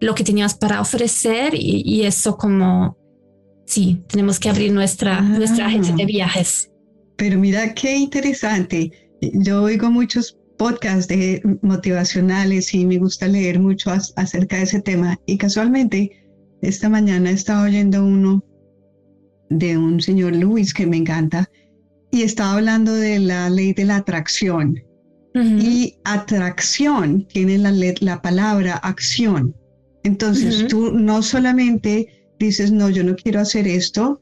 lo 0.01 0.15
que 0.15 0.25
teníamos 0.25 0.55
para 0.55 0.81
ofrecer 0.81 1.53
y, 1.53 1.83
y 1.85 2.03
eso 2.03 2.35
como, 2.35 2.97
sí, 3.65 4.03
tenemos 4.09 4.39
que 4.39 4.49
abrir 4.49 4.73
nuestra, 4.73 5.21
nuestra 5.21 5.67
agencia 5.67 5.95
de 5.95 6.05
viajes. 6.05 6.69
Pero 7.15 7.39
mira 7.39 7.73
qué 7.73 7.95
interesante 7.95 9.06
yo 9.21 9.63
oigo 9.63 9.89
muchos 9.89 10.37
podcasts 10.57 11.07
de 11.07 11.41
motivacionales 11.61 12.73
y 12.73 12.85
me 12.85 12.97
gusta 12.97 13.27
leer 13.27 13.59
mucho 13.59 13.91
acerca 13.91 14.57
de 14.57 14.63
ese 14.63 14.81
tema. 14.81 15.19
Y 15.25 15.37
casualmente, 15.37 16.11
esta 16.61 16.89
mañana 16.89 17.29
estaba 17.29 17.63
oyendo 17.63 18.03
uno 18.03 18.43
de 19.49 19.77
un 19.77 20.01
señor 20.01 20.35
Luis 20.35 20.73
que 20.73 20.87
me 20.87 20.97
encanta 20.97 21.49
y 22.11 22.23
estaba 22.23 22.53
hablando 22.53 22.93
de 22.93 23.19
la 23.19 23.49
ley 23.49 23.73
de 23.73 23.85
la 23.85 23.97
atracción. 23.97 24.83
Y 25.39 25.99
atracción 26.03 27.27
tiene 27.27 27.59
la, 27.59 27.71
la 27.99 28.21
palabra 28.23 28.77
acción. 28.77 29.55
Entonces 30.03 30.67
tú 30.67 30.91
no 30.91 31.21
solamente 31.21 32.31
dices, 32.39 32.71
no, 32.71 32.89
yo 32.89 33.03
no 33.03 33.15
quiero 33.15 33.41
hacer 33.41 33.67
esto, 33.67 34.19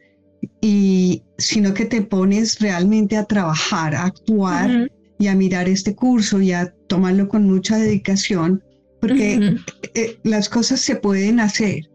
y 0.62 1.24
sino 1.38 1.74
que 1.74 1.86
te 1.86 2.02
pones 2.02 2.60
realmente 2.60 3.18
a 3.18 3.26
trabajar, 3.26 3.96
a 3.96 4.06
actuar 4.06 4.90
y 5.20 5.28
a 5.28 5.36
mirar 5.36 5.68
este 5.68 5.96
curso 5.96 6.42
y 6.42 6.52
a 6.52 6.74
tomarlo 6.88 7.28
con 7.28 7.48
mucha 7.48 7.78
dedicación, 7.78 8.64
porque 9.02 9.58
eh, 9.94 10.18
las 10.24 10.50
cosas 10.50 10.82
se 10.82 10.96
pueden 10.96 11.40
hacer. 11.40 11.90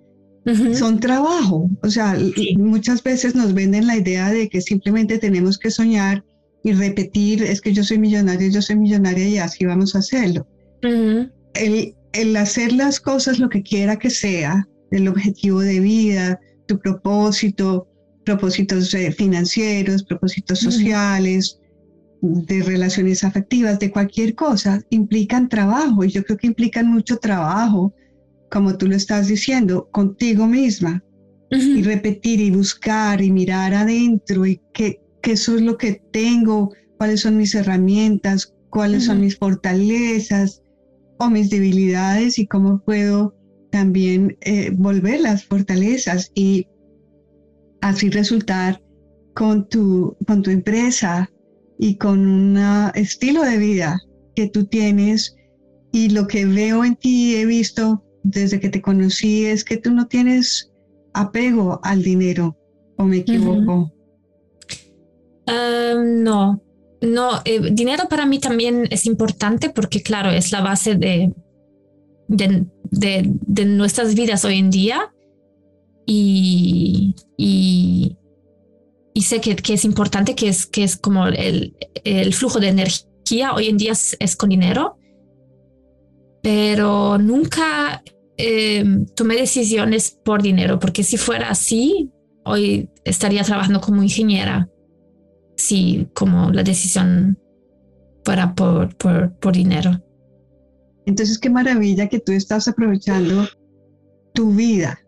Son 0.74 0.98
trabajo, 0.98 1.68
o 1.82 1.88
sea, 1.88 2.18
muchas 2.56 3.02
veces 3.02 3.34
nos 3.34 3.54
venden 3.54 3.86
la 3.86 3.96
idea 3.96 4.32
de 4.32 4.48
que 4.48 4.60
simplemente 4.60 5.18
tenemos 5.18 5.58
que 5.58 5.70
soñar 5.70 6.24
y 6.64 6.72
repetir, 6.72 7.42
es 7.42 7.60
que 7.60 7.72
yo 7.72 7.84
soy 7.84 7.98
millonaria, 7.98 8.48
yo 8.48 8.60
soy 8.60 8.76
millonaria 8.76 9.28
y 9.28 9.38
así 9.38 9.64
vamos 9.64 9.94
a 9.94 9.98
hacerlo. 9.98 10.46
el, 10.82 11.94
el 12.12 12.36
hacer 12.36 12.72
las 12.72 13.00
cosas 13.00 13.38
lo 13.38 13.48
que 13.48 13.62
quiera 13.62 13.98
que 13.98 14.10
sea, 14.10 14.66
el 14.90 15.08
objetivo 15.08 15.60
de 15.60 15.78
vida, 15.78 16.40
tu 16.66 16.78
propósito, 16.78 17.86
propósitos 18.30 18.94
eh, 18.94 19.10
financieros, 19.10 20.04
propósitos 20.04 20.60
sociales, 20.60 21.58
de 22.22 22.62
relaciones 22.62 23.24
afectivas, 23.24 23.80
de 23.80 23.90
cualquier 23.90 24.36
cosa, 24.36 24.80
implican 24.90 25.48
trabajo. 25.48 26.04
Y 26.04 26.10
yo 26.10 26.22
creo 26.22 26.38
que 26.38 26.46
implican 26.46 26.86
mucho 26.86 27.16
trabajo, 27.16 27.92
como 28.48 28.76
tú 28.76 28.86
lo 28.86 28.94
estás 28.94 29.26
diciendo, 29.26 29.88
contigo 29.90 30.46
misma. 30.46 31.02
Y 31.50 31.82
repetir 31.82 32.40
y 32.40 32.52
buscar 32.52 33.20
y 33.20 33.32
mirar 33.32 33.74
adentro 33.74 34.46
y 34.46 34.60
qué, 34.72 35.00
qué 35.20 35.32
eso 35.32 35.56
es 35.56 35.62
lo 35.62 35.76
que 35.76 36.00
tengo, 36.12 36.72
cuáles 36.96 37.22
son 37.22 37.36
mis 37.36 37.56
herramientas, 37.56 38.54
cuáles 38.70 39.06
son 39.06 39.20
mis 39.20 39.36
fortalezas 39.36 40.62
o 41.18 41.28
mis 41.28 41.50
debilidades 41.50 42.38
y 42.38 42.46
cómo 42.46 42.80
puedo 42.84 43.34
también 43.72 44.36
eh, 44.42 44.70
volver 44.72 45.22
las 45.22 45.44
fortalezas 45.44 46.30
y 46.36 46.68
así 47.80 48.10
resultar 48.10 48.82
con 49.34 49.68
tu, 49.68 50.16
con 50.26 50.42
tu 50.42 50.50
empresa 50.50 51.30
y 51.78 51.96
con 51.96 52.26
un 52.26 52.58
estilo 52.94 53.42
de 53.42 53.58
vida 53.58 53.98
que 54.34 54.48
tú 54.48 54.66
tienes. 54.66 55.36
Y 55.92 56.10
lo 56.10 56.26
que 56.26 56.46
veo 56.46 56.84
en 56.84 56.96
ti, 56.96 57.36
he 57.36 57.46
visto 57.46 58.04
desde 58.22 58.60
que 58.60 58.68
te 58.68 58.82
conocí, 58.82 59.46
es 59.46 59.64
que 59.64 59.76
tú 59.76 59.92
no 59.92 60.06
tienes 60.06 60.70
apego 61.14 61.80
al 61.82 62.02
dinero, 62.02 62.56
¿o 62.96 63.04
me 63.04 63.18
equivoco? 63.18 63.92
no, 65.46 66.62
no, 67.00 67.30
eh, 67.44 67.70
dinero 67.72 68.04
para 68.08 68.26
mí 68.26 68.38
también 68.38 68.86
es 68.90 69.06
importante 69.06 69.70
porque, 69.70 70.02
claro, 70.02 70.30
es 70.30 70.52
la 70.52 70.60
base 70.60 70.94
de, 70.94 71.32
de, 72.28 73.64
nuestras 73.64 74.14
vidas 74.14 74.44
hoy 74.44 74.58
en 74.58 74.70
día. 74.70 75.12
Y, 76.12 77.14
sé 79.20 79.40
que, 79.40 79.74
es 79.74 79.84
importante, 79.84 80.34
que 80.34 80.48
es, 80.48 80.66
que 80.66 80.82
es 80.82 80.96
como 80.96 81.26
el, 81.26 81.76
flujo 82.32 82.58
de 82.58 82.68
energía 82.68 83.54
hoy 83.54 83.68
en 83.68 83.76
día 83.76 83.92
es, 83.92 84.36
con 84.36 84.48
dinero, 84.48 84.96
pero 86.42 87.16
nunca 87.18 88.02
eh, 88.36 88.84
tomé 89.14 89.36
decisiones 89.36 90.10
por 90.24 90.42
dinero, 90.42 90.80
porque 90.80 91.04
si 91.04 91.16
fuera 91.16 91.50
así, 91.50 92.10
hoy 92.44 92.88
estaría 93.04 93.44
trabajando 93.44 93.80
como 93.80 94.02
ingeniera, 94.02 94.68
si 95.56 96.08
como 96.12 96.50
la 96.50 96.64
decisión 96.64 97.38
fuera 98.24 98.54
por, 98.56 98.96
por, 98.96 99.38
por 99.38 99.52
dinero. 99.52 99.92
Entonces, 101.06 101.38
qué 101.38 101.50
maravilla 101.50 102.08
que 102.08 102.18
tú 102.18 102.32
estás 102.32 102.66
aprovechando 102.66 103.46
tu 104.34 104.52
vida, 104.54 104.98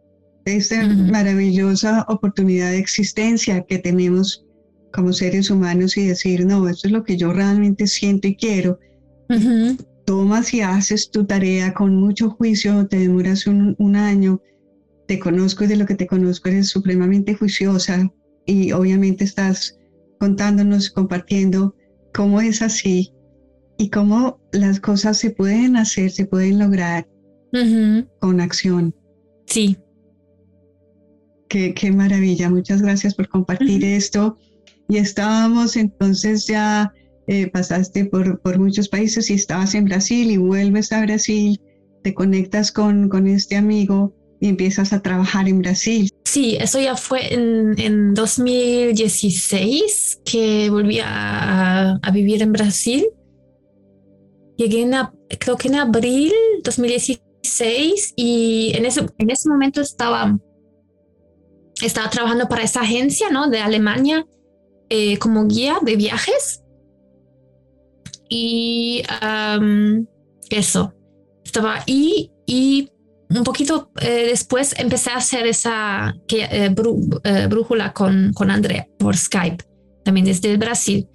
esta 0.44 0.86
maravillosa 0.86 2.04
oportunidad 2.08 2.70
de 2.70 2.78
existencia 2.78 3.64
que 3.68 3.78
tenemos 3.78 4.44
como 4.92 5.12
seres 5.12 5.50
humanos 5.50 5.96
y 5.96 6.06
decir, 6.06 6.44
no, 6.46 6.68
esto 6.68 6.88
es 6.88 6.92
lo 6.92 7.04
que 7.04 7.16
yo 7.16 7.32
realmente 7.32 7.86
siento 7.86 8.28
y 8.28 8.36
quiero. 8.36 8.78
Tomas 10.04 10.52
y 10.52 10.60
haces 10.60 11.10
tu 11.10 11.24
tarea 11.24 11.72
con 11.72 11.96
mucho 11.96 12.30
juicio, 12.30 12.86
te 12.86 12.98
demoras 12.98 13.46
un, 13.46 13.74
un 13.78 13.96
año, 13.96 14.40
te 15.06 15.18
conozco 15.18 15.64
y 15.64 15.68
de 15.68 15.76
lo 15.76 15.86
que 15.86 15.94
te 15.94 16.06
conozco 16.06 16.48
eres 16.48 16.68
supremamente 16.68 17.34
juiciosa 17.34 18.12
y 18.46 18.72
obviamente 18.72 19.24
estás 19.24 19.78
contándonos, 20.18 20.90
compartiendo 20.90 21.74
cómo 22.12 22.40
es 22.40 22.62
así 22.62 23.12
y 23.78 23.90
cómo 23.90 24.40
las 24.52 24.80
cosas 24.80 25.18
se 25.18 25.30
pueden 25.30 25.76
hacer, 25.76 26.10
se 26.10 26.26
pueden 26.26 26.58
lograr 26.58 27.08
con 28.20 28.40
acción. 28.40 28.94
Sí. 29.46 29.76
Qué, 31.52 31.74
qué, 31.74 31.92
maravilla, 31.92 32.48
muchas 32.48 32.80
gracias 32.80 33.14
por 33.14 33.28
compartir 33.28 33.84
esto. 33.84 34.38
Y 34.88 34.96
estábamos 34.96 35.76
entonces 35.76 36.46
ya, 36.46 36.94
eh, 37.26 37.48
pasaste 37.48 38.06
por, 38.06 38.40
por 38.40 38.58
muchos 38.58 38.88
países 38.88 39.28
y 39.28 39.34
estabas 39.34 39.74
en 39.74 39.84
Brasil 39.84 40.30
y 40.30 40.38
vuelves 40.38 40.92
a 40.92 41.02
Brasil, 41.02 41.60
te 42.02 42.14
conectas 42.14 42.72
con, 42.72 43.10
con 43.10 43.26
este 43.26 43.56
amigo 43.56 44.14
y 44.40 44.48
empiezas 44.48 44.94
a 44.94 45.02
trabajar 45.02 45.46
en 45.46 45.58
Brasil. 45.58 46.08
Sí, 46.24 46.56
eso 46.58 46.80
ya 46.80 46.96
fue 46.96 47.34
en, 47.34 47.78
en 47.78 48.14
2016 48.14 50.20
que 50.24 50.70
volví 50.70 51.00
a, 51.00 51.98
a 52.02 52.10
vivir 52.10 52.42
en 52.42 52.52
Brasil 52.52 53.04
Llegué 54.56 54.82
en, 54.82 54.92
creo 55.40 55.56
que 55.56 55.68
en 55.68 55.76
abril 55.76 56.32
2016 56.62 58.14
y 58.16 58.72
en 58.74 58.86
ese, 58.86 59.06
en 59.18 59.30
ese 59.30 59.48
momento 59.48 59.80
estaba, 59.80 60.38
estaba 61.82 62.10
trabajando 62.10 62.48
para 62.48 62.62
esa 62.62 62.80
agencia 62.80 63.30
¿no? 63.30 63.48
de 63.48 63.60
Alemania 63.60 64.26
eh, 64.88 65.18
como 65.18 65.46
guía 65.46 65.78
de 65.82 65.96
viajes. 65.96 66.62
Y 68.28 69.02
eso, 70.50 70.94
estaba 71.44 71.76
ahí 71.76 72.30
y 72.46 72.88
un 73.38 73.44
poquito 73.44 73.90
eh, 74.00 74.26
después 74.28 74.74
empecé 74.78 75.10
a 75.10 75.16
hacer 75.16 75.46
esa 75.46 76.14
que, 76.26 76.46
eh, 76.50 76.68
brújula 77.48 77.92
con, 77.92 78.32
con 78.34 78.50
Andrea 78.50 78.86
por 78.98 79.16
Skype, 79.16 79.64
también 80.04 80.26
desde 80.26 80.56
Brasil. 80.56 81.08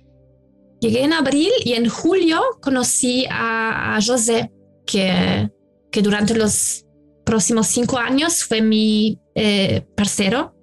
Llegué 0.79 1.03
en 1.03 1.13
abril 1.13 1.51
y 1.63 1.73
en 1.73 1.89
julio 1.89 2.41
conocí 2.61 3.25
a, 3.29 3.99
José, 4.05 4.51
que, 4.85 5.49
que 5.91 6.01
durante 6.01 6.35
los 6.35 6.85
próximos 7.23 7.67
cinco 7.67 7.97
años 7.97 8.43
fue 8.43 8.61
mi 8.61 9.19
eh, 9.35 9.85
parcero. 9.95 10.53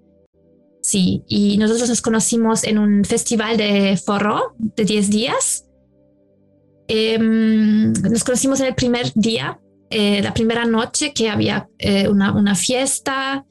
Sí, 0.84 1.24
y 1.26 1.56
nosotros 1.56 1.88
nos 1.88 2.02
conocimos 2.02 2.62
en 2.64 2.76
un 2.78 3.04
festival 3.06 3.56
de 3.56 3.96
forró 3.96 4.54
de 4.58 4.84
10 4.84 5.08
días. 5.08 5.64
Em, 6.88 7.92
nos 7.94 8.22
conocimos 8.22 8.60
en 8.60 8.66
el 8.66 8.74
primer 8.74 9.10
día, 9.14 9.58
eh, 9.88 10.20
la 10.22 10.34
primera 10.34 10.66
noche 10.66 11.14
que 11.14 11.30
había 11.30 11.70
eh, 11.78 12.06
una, 12.08 12.32
una, 12.32 12.54
fiesta 12.54 13.46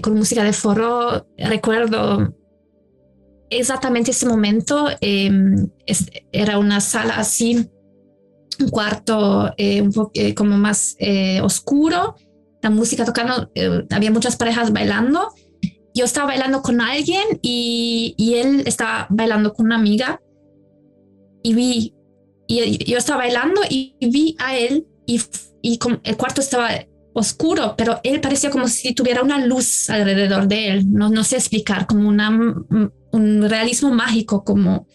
con 0.00 0.14
música 0.14 0.44
de 0.44 0.52
forró. 0.52 1.26
Recuerdo 1.36 2.32
exactamente 3.50 4.12
ese 4.12 4.26
momento 4.26 4.88
em, 5.00 5.68
era 6.30 6.58
una 6.58 6.80
sala 6.80 7.16
así, 7.16 7.68
un 8.60 8.68
cuarto 8.68 9.52
eh, 9.56 9.82
un 9.82 9.92
poco 9.92 10.12
eh, 10.14 10.34
como 10.34 10.56
más 10.56 10.96
eh, 10.98 11.40
oscuro, 11.40 12.16
la 12.62 12.70
música 12.70 13.04
tocando, 13.04 13.50
había 13.90 14.10
muchas 14.10 14.36
parejas 14.36 14.72
bailando. 14.72 15.28
Yo 15.96 16.04
estaba 16.04 16.26
bailando 16.26 16.60
con 16.60 16.80
alguien 16.82 17.24
y, 17.40 18.14
él 18.18 18.62
estaba 18.66 19.06
bailando 19.08 19.54
con 19.54 19.66
una 19.66 19.76
amiga 19.76 20.20
y 21.42 21.54
vi, 21.54 21.94
y 22.46 22.84
yo 22.84 22.98
estaba 22.98 23.20
bailando 23.20 23.62
y 23.68 23.96
vi 24.00 24.36
a 24.38 24.56
él 24.56 24.86
y, 25.06 25.20
el 25.62 26.16
cuarto 26.16 26.42
estaba 26.42 26.68
oscuro, 27.14 27.74
pero 27.78 27.98
él 28.04 28.20
parecía 28.20 28.50
como 28.50 28.68
si 28.68 28.92
tuviera 28.94 29.22
una 29.22 29.44
luz 29.44 29.88
alrededor 29.88 30.46
de 30.46 30.68
él. 30.68 30.92
No, 30.92 31.08
no 31.08 31.24
sé 31.24 31.36
explicar, 31.36 31.86
como 31.86 32.08
un 32.08 33.42
realismo 33.48 33.90
mágico 33.90 34.44
como 34.44 34.86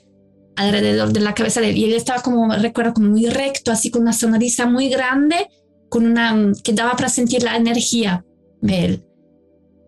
alrededor 0.55 1.11
de 1.11 1.19
la 1.19 1.33
cabeza 1.33 1.61
de 1.61 1.71
él. 1.71 1.77
Y 1.77 1.85
él 1.85 1.93
estaba 1.93 2.21
como, 2.21 2.53
recuerdo, 2.53 2.93
como 2.93 3.09
muy 3.09 3.25
recto, 3.27 3.71
así 3.71 3.89
con 3.89 4.03
una 4.03 4.13
sonrisa 4.13 4.67
muy 4.67 4.89
grande, 4.89 5.49
con 5.89 6.05
una 6.05 6.53
que 6.63 6.73
daba 6.73 6.95
para 6.95 7.09
sentir 7.09 7.43
la 7.43 7.57
energía 7.57 8.23
de 8.61 8.85
él. 8.85 9.05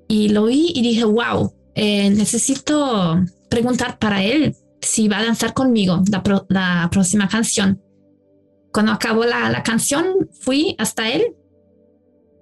Y 0.07 0.29
lo 0.29 0.43
oí 0.43 0.71
y 0.75 0.81
dije, 0.81 1.03
wow, 1.05 1.53
eh, 1.75 2.09
necesito 2.09 3.19
preguntar 3.49 3.99
para 3.99 4.23
él 4.23 4.55
si 4.81 5.07
va 5.07 5.19
a 5.19 5.23
danzar 5.25 5.53
conmigo 5.53 6.01
la, 6.49 6.89
próxima 6.91 7.27
canción. 7.27 7.81
Cuando 8.71 8.91
acabó 8.91 9.25
la, 9.25 9.63
canción, 9.63 10.29
fui 10.41 10.75
hasta 10.77 11.09
él 11.09 11.35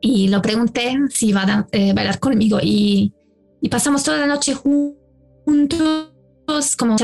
y 0.01 0.29
lo 0.29 0.41
pregunté 0.41 0.97
si 1.09 1.31
va 1.31 1.43
a 1.43 1.67
eh, 1.71 1.93
bailar 1.93 2.19
conmigo 2.19 2.59
y, 2.61 3.13
y 3.61 3.69
pasamos 3.69 4.03
toda 4.03 4.17
la 4.17 4.27
noche 4.27 4.55
juntos 4.55 6.11
como 6.77 6.95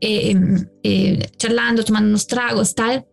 eh, 0.00 0.34
eh, 0.82 1.28
charlando, 1.36 1.84
tomando 1.84 2.08
unos 2.08 2.26
tragos, 2.26 2.74
tal. 2.74 3.06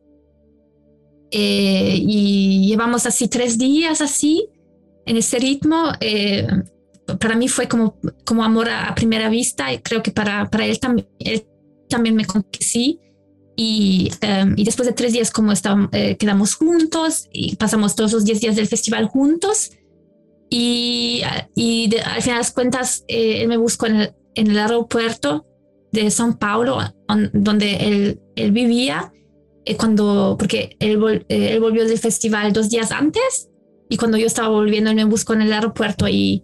Eh, 1.31 1.97
y 1.99 2.67
llevamos 2.67 3.05
así 3.05 3.27
tres 3.27 3.57
días 3.57 4.01
así, 4.01 4.47
en 5.05 5.17
ese 5.17 5.39
ritmo. 5.39 5.91
para 7.19 7.35
mí 7.35 7.47
fue 7.47 7.67
como, 7.67 7.97
como 8.25 8.43
amor 8.43 8.69
a, 8.69 8.93
primera 8.95 9.29
vista 9.29 9.73
y 9.73 9.79
creo 9.79 10.01
que 10.01 10.11
para, 10.11 10.49
para 10.49 10.65
él, 10.65 10.79
también 10.79 11.07
él 11.19 11.45
también 11.93 12.15
me 12.15 12.25
contó 12.25 12.49
que 12.49 12.63
sí. 12.63 12.99
Y, 13.55 14.11
em, 14.21 14.55
y, 14.57 14.63
después 14.63 14.87
de 14.87 14.93
tres 14.93 15.13
días 15.13 15.29
como 15.29 15.51
estábamos, 15.51 15.89
eh, 15.91 16.17
quedamos 16.17 16.55
juntos 16.55 17.29
y 17.31 17.55
pasamos 17.55 17.95
todos 17.95 18.11
los 18.13 18.25
diez 18.25 18.41
días 18.41 18.55
del 18.55 18.67
festival 18.67 19.05
juntos. 19.07 19.71
Y, 20.49 21.21
y 21.55 21.95
al 21.97 22.21
final 22.21 22.37
de 22.37 22.43
las 22.43 22.51
cuentas, 22.51 23.05
eh, 23.07 23.41
él 23.41 23.47
me 23.47 23.57
buscó 23.57 23.85
en 23.85 23.95
el, 23.95 24.13
en 24.35 24.49
el, 24.49 24.57
aeropuerto 24.57 25.45
de 25.91 26.07
São 26.07 26.37
Paulo, 26.37 26.79
donde 27.33 27.75
él, 27.75 28.21
él 28.35 28.51
vivía, 28.51 29.13
eh, 29.65 29.77
cuando, 29.77 30.35
porque 30.37 30.75
él, 30.79 31.25
él 31.29 31.59
volvió 31.59 31.87
del 31.87 31.99
festival 31.99 32.53
dos 32.53 32.69
días 32.69 32.91
antes 32.91 33.49
y 33.93 33.97
cuando 33.97 34.17
yo 34.17 34.25
estaba 34.25 34.47
volviendo, 34.47 34.89
él 34.89 34.95
me 34.95 35.03
buscó 35.03 35.33
en 35.33 35.43
el 35.43 35.53
aeropuerto 35.53 36.07
y, 36.07 36.43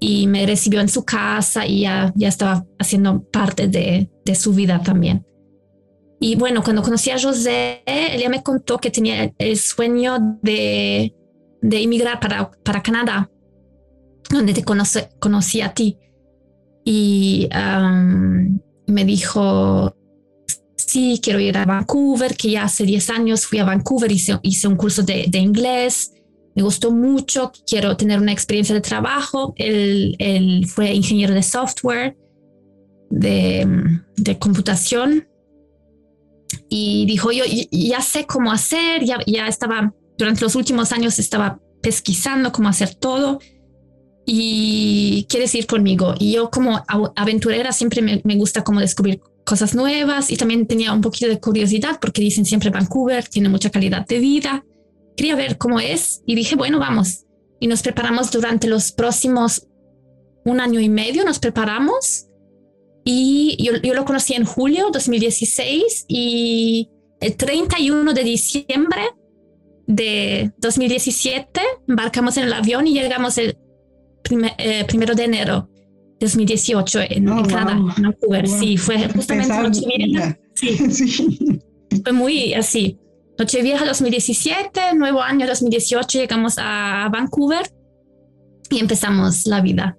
y 0.00 0.26
me 0.26 0.44
recibió 0.44 0.82
en 0.82 0.90
su 0.90 1.02
casa 1.02 1.66
y 1.66 1.80
ya, 1.80 2.12
ya 2.14 2.28
estaba 2.28 2.66
haciendo 2.78 3.22
parte 3.22 3.68
de, 3.68 4.10
de 4.22 4.34
su 4.34 4.52
vida 4.52 4.82
también. 4.82 5.26
Y 6.20 6.36
bueno, 6.36 6.62
cuando 6.62 6.82
conocí 6.82 7.08
a 7.08 7.18
José, 7.18 7.82
ella 7.86 8.28
me 8.28 8.42
contó 8.42 8.76
que 8.76 8.90
tenía 8.90 9.32
el 9.38 9.56
sueño 9.56 10.38
de, 10.42 11.14
de 11.62 11.82
emigrar 11.82 12.20
para, 12.20 12.50
para 12.50 12.82
Canadá, 12.82 13.30
donde 14.28 14.52
te 14.52 14.62
conoce, 14.62 15.08
conocí 15.18 15.62
a 15.62 15.72
ti. 15.72 15.96
Y 16.84 17.48
me 18.86 19.04
dijo, 19.06 19.96
sí, 20.76 21.18
quiero 21.22 21.40
ir 21.40 21.56
a 21.56 21.64
Vancouver, 21.64 22.36
que 22.36 22.50
ya 22.50 22.64
hace 22.64 22.84
10 22.84 23.08
años 23.08 23.46
fui 23.46 23.58
a 23.58 23.64
Vancouver, 23.64 24.12
hice, 24.12 24.38
hice 24.42 24.68
un 24.68 24.76
curso 24.76 25.02
de, 25.02 25.24
de 25.30 25.38
inglés 25.38 26.10
me 26.54 26.62
gustó 26.62 26.92
mucho, 26.92 27.52
quiero 27.66 27.96
tener 27.96 28.20
una 28.20 28.32
experiencia 28.32 28.74
de 28.74 28.80
trabajo. 28.80 29.54
Él, 29.56 30.14
él 30.18 30.66
fue 30.66 30.92
ingeniero 30.92 31.34
de 31.34 31.42
software, 31.42 32.16
de, 33.10 33.66
de, 34.16 34.38
computación, 34.38 35.28
y 36.68 37.06
dijo, 37.06 37.32
yo 37.32 37.44
ya 37.70 38.00
sé 38.00 38.26
cómo 38.26 38.52
hacer, 38.52 39.04
ya, 39.04 39.18
ya 39.26 39.48
estaba, 39.48 39.92
durante 40.16 40.42
los 40.42 40.54
últimos 40.54 40.92
años 40.92 41.18
estaba 41.18 41.60
pesquisando 41.82 42.52
cómo 42.52 42.68
hacer 42.68 42.94
todo 42.94 43.40
y 44.24 45.26
quieres 45.28 45.54
ir 45.54 45.66
conmigo. 45.66 46.14
Y 46.18 46.32
yo 46.32 46.50
como 46.50 46.82
aventurera 47.16 47.72
siempre 47.72 48.00
me, 48.00 48.20
me 48.24 48.36
gusta 48.36 48.62
como 48.62 48.80
descubrir 48.80 49.20
cosas 49.44 49.74
nuevas 49.74 50.30
y 50.30 50.36
también 50.36 50.66
tenía 50.66 50.92
un 50.92 51.00
poquito 51.00 51.28
de 51.28 51.40
curiosidad 51.40 51.98
porque 52.00 52.22
dicen 52.22 52.44
siempre 52.44 52.70
Vancouver 52.70 53.28
tiene 53.28 53.48
mucha 53.48 53.70
calidad 53.70 54.06
de 54.06 54.18
vida 54.18 54.64
quería 55.16 55.36
ver 55.36 55.58
cómo 55.58 55.80
es 55.80 56.22
y 56.26 56.34
dije, 56.34 56.56
bueno, 56.56 56.78
vamos. 56.78 57.24
Y 57.60 57.66
nos 57.66 57.82
preparamos 57.82 58.30
durante 58.30 58.66
los 58.66 58.92
próximos 58.92 59.66
un 60.44 60.60
año 60.60 60.80
y 60.80 60.88
medio, 60.88 61.24
nos 61.24 61.38
preparamos 61.38 62.26
y 63.04 63.56
yo, 63.62 63.76
yo 63.82 63.94
lo 63.94 64.04
conocí 64.04 64.34
en 64.34 64.44
julio 64.44 64.90
2016 64.90 66.06
y 66.08 66.88
el 67.20 67.36
31 67.36 68.12
de 68.12 68.24
diciembre 68.24 69.02
de 69.86 70.52
2017 70.58 71.60
embarcamos 71.86 72.36
en 72.38 72.44
el 72.44 72.52
avión 72.52 72.86
y 72.86 72.94
llegamos 72.94 73.36
el 73.38 73.58
eh, 74.58 74.84
primero 74.86 75.14
de 75.14 75.24
enero 75.24 75.68
2018 76.20 77.00
en, 77.10 77.28
en 77.28 77.44
Canadá, 77.44 77.72
en 77.96 78.02
Vancouver. 78.02 78.48
Sí, 78.48 78.78
fue 78.78 79.08
justamente 79.08 79.52
Nochevieja. 79.52 80.38
Sí. 80.54 80.76
sí. 80.90 81.60
Fue 82.02 82.12
muy 82.12 82.54
así. 82.54 82.98
Nochevieja 83.38 83.84
2017, 83.84 84.94
nuevo 84.94 85.20
año 85.20 85.46
2018, 85.46 86.20
llegamos 86.20 86.54
a 86.56 87.08
Vancouver 87.12 87.68
y 88.70 88.78
empezamos 88.78 89.46
la 89.46 89.60
vida 89.60 89.98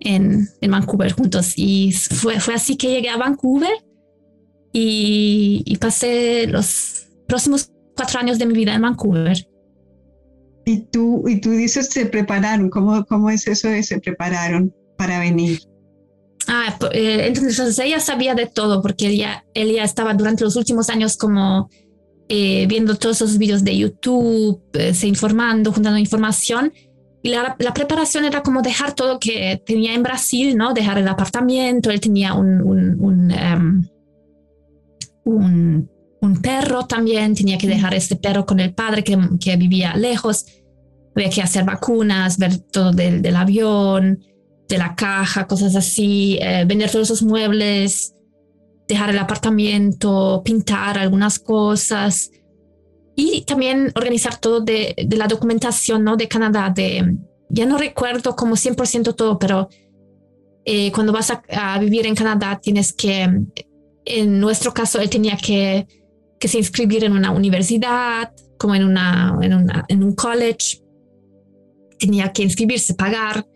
en, 0.00 0.48
en 0.60 0.70
Vancouver 0.70 1.12
juntos. 1.12 1.52
Y 1.56 1.92
fue, 1.92 2.40
fue 2.40 2.54
así 2.54 2.76
que 2.76 2.88
llegué 2.88 3.08
a 3.08 3.16
Vancouver 3.16 3.72
y, 4.72 5.62
y, 5.64 5.76
pasé 5.76 6.48
los 6.48 7.06
próximos 7.28 7.70
cuatro 7.96 8.18
años 8.18 8.38
de 8.38 8.46
mi 8.46 8.54
vida 8.54 8.74
en 8.74 8.82
Vancouver. 8.82 9.48
Y 10.64 10.80
tú, 10.86 11.28
y 11.28 11.40
tú 11.40 11.50
dices, 11.50 11.90
se 11.90 12.06
prepararon. 12.06 12.68
¿Cómo, 12.68 13.04
cómo 13.04 13.30
es 13.30 13.46
eso 13.46 13.68
de 13.68 13.82
se 13.84 14.00
prepararon 14.00 14.74
para 14.96 15.20
venir? 15.20 15.60
Ah, 16.48 16.76
eh, 16.92 17.26
entonces 17.28 17.78
ella 17.78 18.00
sabía 18.00 18.34
de 18.34 18.46
todo 18.46 18.82
porque 18.82 19.08
ella, 19.08 19.44
ella 19.54 19.84
estaba 19.84 20.12
durante 20.14 20.44
los 20.44 20.56
últimos 20.56 20.90
años 20.90 21.16
como 21.16 21.70
eh, 22.28 22.66
viendo 22.66 22.96
todos 22.96 23.16
esos 23.16 23.38
vídeos 23.38 23.64
de 23.64 23.76
YouTube, 23.76 24.60
eh, 24.72 24.94
se 24.94 25.06
informando, 25.06 25.72
juntando 25.72 25.98
información. 25.98 26.72
Y 27.22 27.30
la, 27.30 27.56
la, 27.58 27.72
preparación 27.72 28.24
era 28.24 28.42
como 28.42 28.60
dejar 28.60 28.94
todo 28.94 29.18
que 29.18 29.62
tenía 29.64 29.94
en 29.94 30.02
Brasil, 30.02 30.56
¿no? 30.56 30.74
Dejar 30.74 30.98
el 30.98 31.08
apartamento, 31.08 31.90
él 31.90 32.00
tenía 32.00 32.34
un, 32.34 32.60
un, 32.60 33.00
un, 33.00 33.32
um, 33.32 33.84
un, 35.24 35.90
un 36.20 36.42
perro 36.42 36.86
también, 36.86 37.34
tenía 37.34 37.56
que 37.56 37.66
dejar 37.66 37.94
este 37.94 38.16
perro 38.16 38.44
con 38.44 38.60
el 38.60 38.74
padre 38.74 39.02
que, 39.02 39.18
que 39.40 39.56
vivía 39.56 39.96
lejos, 39.96 40.44
había 41.14 41.30
que 41.30 41.42
hacer 41.42 41.64
vacunas, 41.64 42.38
ver 42.38 42.58
todo 42.58 42.92
del, 42.92 43.22
del 43.22 43.36
avión, 43.36 44.20
de 44.68 44.78
la 44.78 44.94
caja, 44.94 45.46
cosas 45.46 45.76
así, 45.76 46.38
eh, 46.40 46.64
vender 46.66 46.90
todos 46.90 47.08
esos 47.08 47.22
muebles, 47.22 48.14
dejar 48.86 49.10
el 49.10 49.18
apartamento, 49.18 50.42
pintar 50.44 50.98
algunas 50.98 51.38
cosas 51.38 52.30
y 53.16 53.42
también 53.42 53.92
organizar 53.94 54.38
todo 54.38 54.60
de, 54.60 54.94
la 55.10 55.26
documentación 55.26 56.04
¿no? 56.04 56.16
de 56.16 56.28
Canadá. 56.28 56.72
De, 56.74 57.16
ya 57.48 57.66
no 57.66 57.78
recuerdo 57.78 58.34
como 58.34 58.56
100% 58.56 59.14
todo, 59.14 59.38
pero 59.38 59.68
eh, 60.64 60.90
cuando 60.92 61.12
vas 61.12 61.30
a, 61.30 61.78
vivir 61.78 62.06
en 62.06 62.14
Canadá 62.14 62.58
tienes 62.60 62.92
que, 62.92 63.28
en 64.04 64.40
nuestro 64.40 64.72
caso, 64.72 65.00
él 65.00 65.10
tenía 65.10 65.36
que, 65.36 65.86
que 66.38 66.48
se 66.48 66.58
inscribir 66.58 67.04
en 67.04 67.12
una 67.12 67.30
universidad, 67.30 68.32
como 68.58 68.74
en, 68.74 68.84
una, 68.84 69.38
en 69.88 70.02
un 70.02 70.14
college, 70.14 70.82
tenía 71.98 72.32
que 72.32 72.42
inscribirse, 72.42 72.94
pagar, 72.94 73.46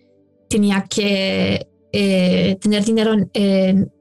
tenía 0.48 0.84
que 0.88 1.67
eh, 1.92 2.56
tener 2.60 2.84
dinero 2.84 3.16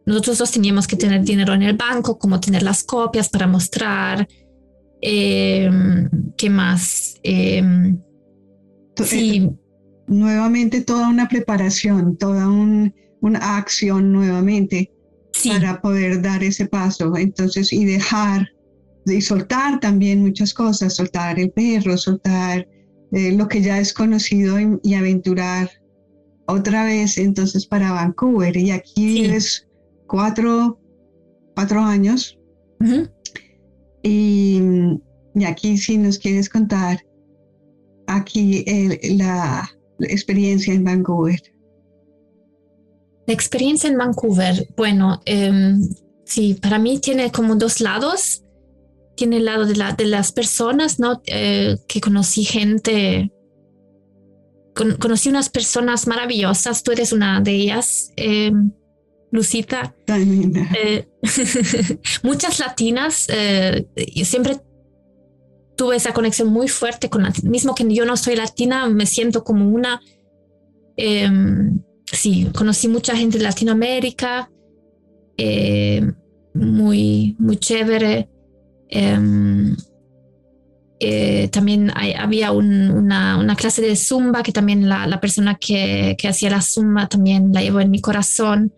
nosotros 0.05 0.37
dos 0.37 0.51
teníamos 0.51 0.87
que 0.87 0.95
tener 0.95 1.23
dinero 1.23 1.53
en 1.53 1.63
el 1.63 1.75
banco, 1.75 2.17
como 2.17 2.39
tener 2.39 2.63
las 2.63 2.83
copias 2.83 3.29
para 3.29 3.45
mostrar. 3.45 4.27
Eh, 5.01 5.69
¿Qué 6.37 6.49
más? 6.49 7.15
Eh, 7.23 7.61
sí. 9.03 9.49
Nuevamente 10.07 10.81
toda 10.81 11.09
una 11.09 11.27
preparación, 11.27 12.17
toda 12.17 12.47
una 12.47 13.57
acción 13.57 14.13
nuevamente 14.13 14.91
para 15.45 15.81
poder 15.81 16.21
dar 16.21 16.43
ese 16.43 16.65
paso. 16.67 17.15
Entonces, 17.17 17.73
y 17.73 17.83
dejar, 17.83 18.47
y 19.05 19.21
soltar 19.21 19.79
también 19.81 20.21
muchas 20.21 20.53
cosas, 20.53 20.95
soltar 20.95 21.37
el 21.39 21.51
perro, 21.51 21.97
soltar 21.97 22.67
eh, 23.11 23.33
lo 23.33 23.47
que 23.47 23.61
ya 23.61 23.79
es 23.79 23.93
conocido 23.93 24.57
y, 24.83 24.93
aventurar 24.93 25.69
otra 26.47 26.85
vez 26.85 27.17
entonces 27.17 27.65
para 27.65 27.91
Vancouver. 27.91 28.55
Y 28.57 28.71
aquí 28.71 29.05
vives 29.05 29.67
cuatro, 30.07 30.79
cuatro 31.55 31.81
años. 31.81 32.37
y, 34.01 34.61
aquí 35.45 35.77
si 35.77 35.97
nos 35.97 36.17
quieres 36.17 36.49
contar 36.49 36.99
aquí 38.07 38.65
la, 39.17 39.69
experiencia 39.99 40.73
en 40.73 40.83
Vancouver. 40.83 41.41
La 43.25 43.33
experiencia 43.33 43.89
en 43.89 43.97
Vancouver, 43.97 44.67
bueno, 44.77 45.21
em, 45.25 45.81
sí, 46.23 46.53
para 46.53 46.79
mí 46.79 46.99
tiene 46.99 47.31
como 47.31 47.55
dos 47.55 47.81
lados. 47.81 48.43
Tiene 49.15 49.37
el 49.37 49.45
lado 49.45 49.65
de, 49.65 49.75
la, 49.75 49.93
de 49.93 50.05
las 50.05 50.31
personas, 50.31 50.99
¿no? 50.99 51.21
Eh, 51.25 51.77
que 51.87 51.99
conocí 51.99 52.45
gente, 52.45 53.31
conocí 54.99 55.29
unas 55.29 55.49
personas 55.49 56.07
maravillosas, 56.07 56.83
tú 56.83 56.91
eres 56.91 57.11
una 57.11 57.41
de 57.41 57.51
ellas. 57.51 58.11
Em, 58.15 58.71
Lucita. 59.31 59.95
Eh, 60.07 61.07
muchas 62.23 62.59
latinas, 62.59 63.27
eh, 63.29 63.85
siempre 64.23 64.57
tuve 65.75 65.97
esa 65.97 66.13
conexión 66.13 66.47
muy 66.47 66.67
fuerte 66.67 67.09
con 67.09 67.23
mismo 67.43 67.75
que 67.75 67.85
yo 67.93 68.05
no 68.05 68.17
soy 68.17 68.35
latina, 68.35 68.87
me 68.89 69.05
siento 69.05 69.43
como 69.43 69.69
una. 69.69 70.01
Sí, 72.11 72.47
conocí 72.55 72.87
mucha 72.87 73.15
gente 73.15 73.37
de 73.37 73.43
Latinoamérica, 73.43 74.49
eh, 75.37 76.09
muy, 76.53 77.35
muy 77.37 77.57
chévere. 77.57 78.29
Em, 80.99 81.49
también 81.49 81.91
había 81.95 82.51
una, 82.51 83.55
clase 83.55 83.81
de 83.81 83.95
zumba 83.95 84.43
que 84.43 84.51
también 84.51 84.89
la, 84.89 85.19
persona 85.19 85.55
que, 85.55 86.17
hacía 86.27 86.49
la 86.49 86.61
zumba 86.61 87.07
también 87.07 87.51
la 87.53 87.61
llevo 87.61 87.79
en 87.79 87.91
mi 87.91 88.01
corazón 88.01 88.73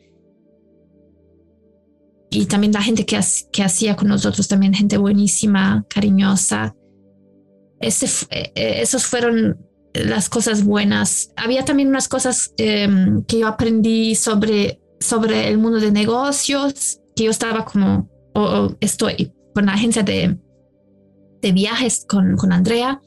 y 2.29 2.45
también 2.45 2.73
la 2.73 2.81
gente 2.81 3.05
que, 3.05 3.19
que 3.51 3.63
hacía 3.63 3.95
con 3.95 4.09
nosotros, 4.09 4.47
también 4.47 4.73
gente 4.73 4.97
buenísima, 4.97 5.85
cariñosa. 5.89 6.75
Ese, 7.79 8.05
eh, 8.29 8.51
eh, 8.53 8.81
esos 8.81 9.05
fueron 9.05 9.57
las 9.93 10.29
cosas 10.29 10.63
buenas. 10.63 11.31
Había 11.35 11.65
también 11.65 11.89
unas 11.89 12.07
cosas 12.07 12.53
em, 12.57 13.23
que 13.23 13.39
yo 13.39 13.47
aprendí 13.47 14.13
sobre, 14.15 14.79
sobre 14.99 15.47
el 15.47 15.57
mundo 15.57 15.79
de 15.79 15.91
negocios, 15.91 16.99
que 17.15 17.23
yo 17.23 17.31
estaba 17.31 17.65
como, 17.65 18.09
o, 18.35 18.75
estoy 18.79 19.33
con 19.55 19.65
la 19.65 19.73
agencia 19.73 20.03
de, 20.03 20.37
de 21.41 21.51
viajes 21.51 22.05
con, 22.07 22.35
con 22.35 22.51
Andrea. 22.51 23.01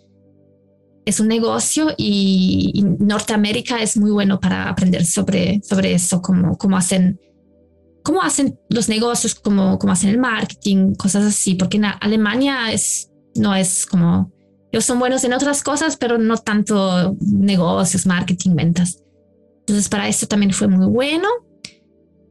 Es 1.04 1.20
un 1.20 1.28
negocio 1.28 1.88
y, 1.96 2.84
Norteamérica 2.98 3.82
es 3.82 3.96
muy 3.96 4.10
bueno 4.10 4.38
para 4.38 4.68
aprender 4.68 5.04
sobre, 5.04 5.60
sobre 5.62 5.94
eso, 5.94 6.22
cómo, 6.22 6.56
cómo 6.56 6.76
hacen 6.76 7.18
cómo 8.04 8.20
hacen 8.22 8.58
los 8.68 8.88
negocios, 8.88 9.34
cómo, 9.34 9.78
cómo 9.78 9.92
hacen 9.92 10.10
el 10.10 10.18
marketing, 10.18 10.94
cosas 10.94 11.24
así, 11.24 11.54
porque 11.54 11.76
en 11.76 11.84
Alemania 11.84 12.72
es, 12.72 13.10
no 13.36 13.54
es 13.54 13.86
como 13.86 14.32
ellos 14.72 14.86
son 14.86 14.98
buenos 14.98 15.22
en 15.24 15.34
otras 15.34 15.62
cosas, 15.62 15.98
pero 15.98 16.16
no 16.16 16.38
tanto 16.38 17.14
negocios, 17.20 18.06
marketing, 18.06 18.56
ventas. 18.56 19.02
Entonces, 19.60 19.90
para 19.90 20.08
esto 20.08 20.26
también 20.26 20.52
fue 20.54 20.66
muy 20.66 20.86
bueno. 20.86 21.28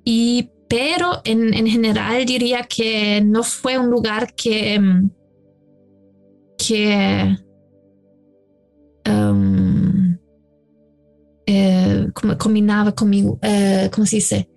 Y, 0.04 0.50
pero 0.68 1.22
en, 1.24 1.54
en 1.54 1.68
general 1.68 2.26
diría 2.26 2.64
que 2.64 3.22
no 3.22 3.44
fue 3.44 3.78
un 3.78 3.92
lugar 3.92 4.34
que, 4.34 4.82
que 6.68 7.36
um, 9.10 10.18
eh, 11.46 12.08
combinaba 12.38 12.92
conmigo, 12.92 13.40
eh, 13.42 13.90
¿cómo 13.92 14.06
se 14.06 14.18
dice? 14.18 14.50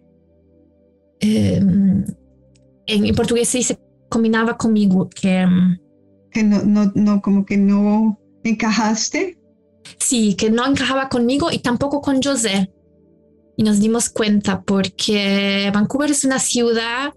Em, 1.21 2.05
en, 2.87 3.07
en, 3.07 3.15
portugués 3.15 3.49
se 3.49 3.59
dice 3.59 3.79
combinaba 4.11 4.57
conmigo, 4.59 5.09
que 5.09 5.47
que 6.31 6.43
no, 6.43 6.63
no, 6.65 6.93
no, 6.95 7.23
como 7.23 7.47
que 7.47 7.57
no 7.57 8.19
encajaste. 8.43 9.39
Sí, 9.99 10.35
que 10.35 10.51
no 10.51 10.67
encajaba 10.67 11.09
conmigo 11.09 11.51
y 11.51 11.61
tampoco 11.61 12.01
con 12.01 12.23
José. 12.23 12.71
Y 13.57 13.63
nos 13.63 13.79
dimos 13.81 14.11
cuenta 14.11 14.63
porque 14.63 15.71
Vancouver 15.73 16.11
es 16.11 16.25
una 16.25 16.41
ciudad, 16.41 17.13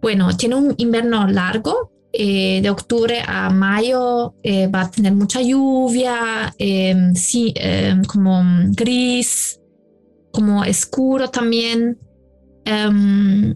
bueno, 0.00 0.36
tiene 0.36 0.54
un 0.54 0.74
invierno 0.76 1.26
largo, 1.26 1.90
eh, 2.12 2.60
de 2.62 2.70
octubre 2.70 3.22
a 3.26 3.50
mayo 3.50 4.34
eh, 4.42 4.66
va 4.66 4.82
a 4.82 4.90
tener 4.90 5.14
mucha 5.14 5.42
lluvia, 5.42 6.54
em, 6.58 7.14
sí, 7.14 7.52
em, 7.56 8.02
como 8.04 8.42
gris, 8.70 9.60
como 10.32 10.62
oscuro 10.62 11.28
también. 11.28 11.98
Em, 12.64 13.54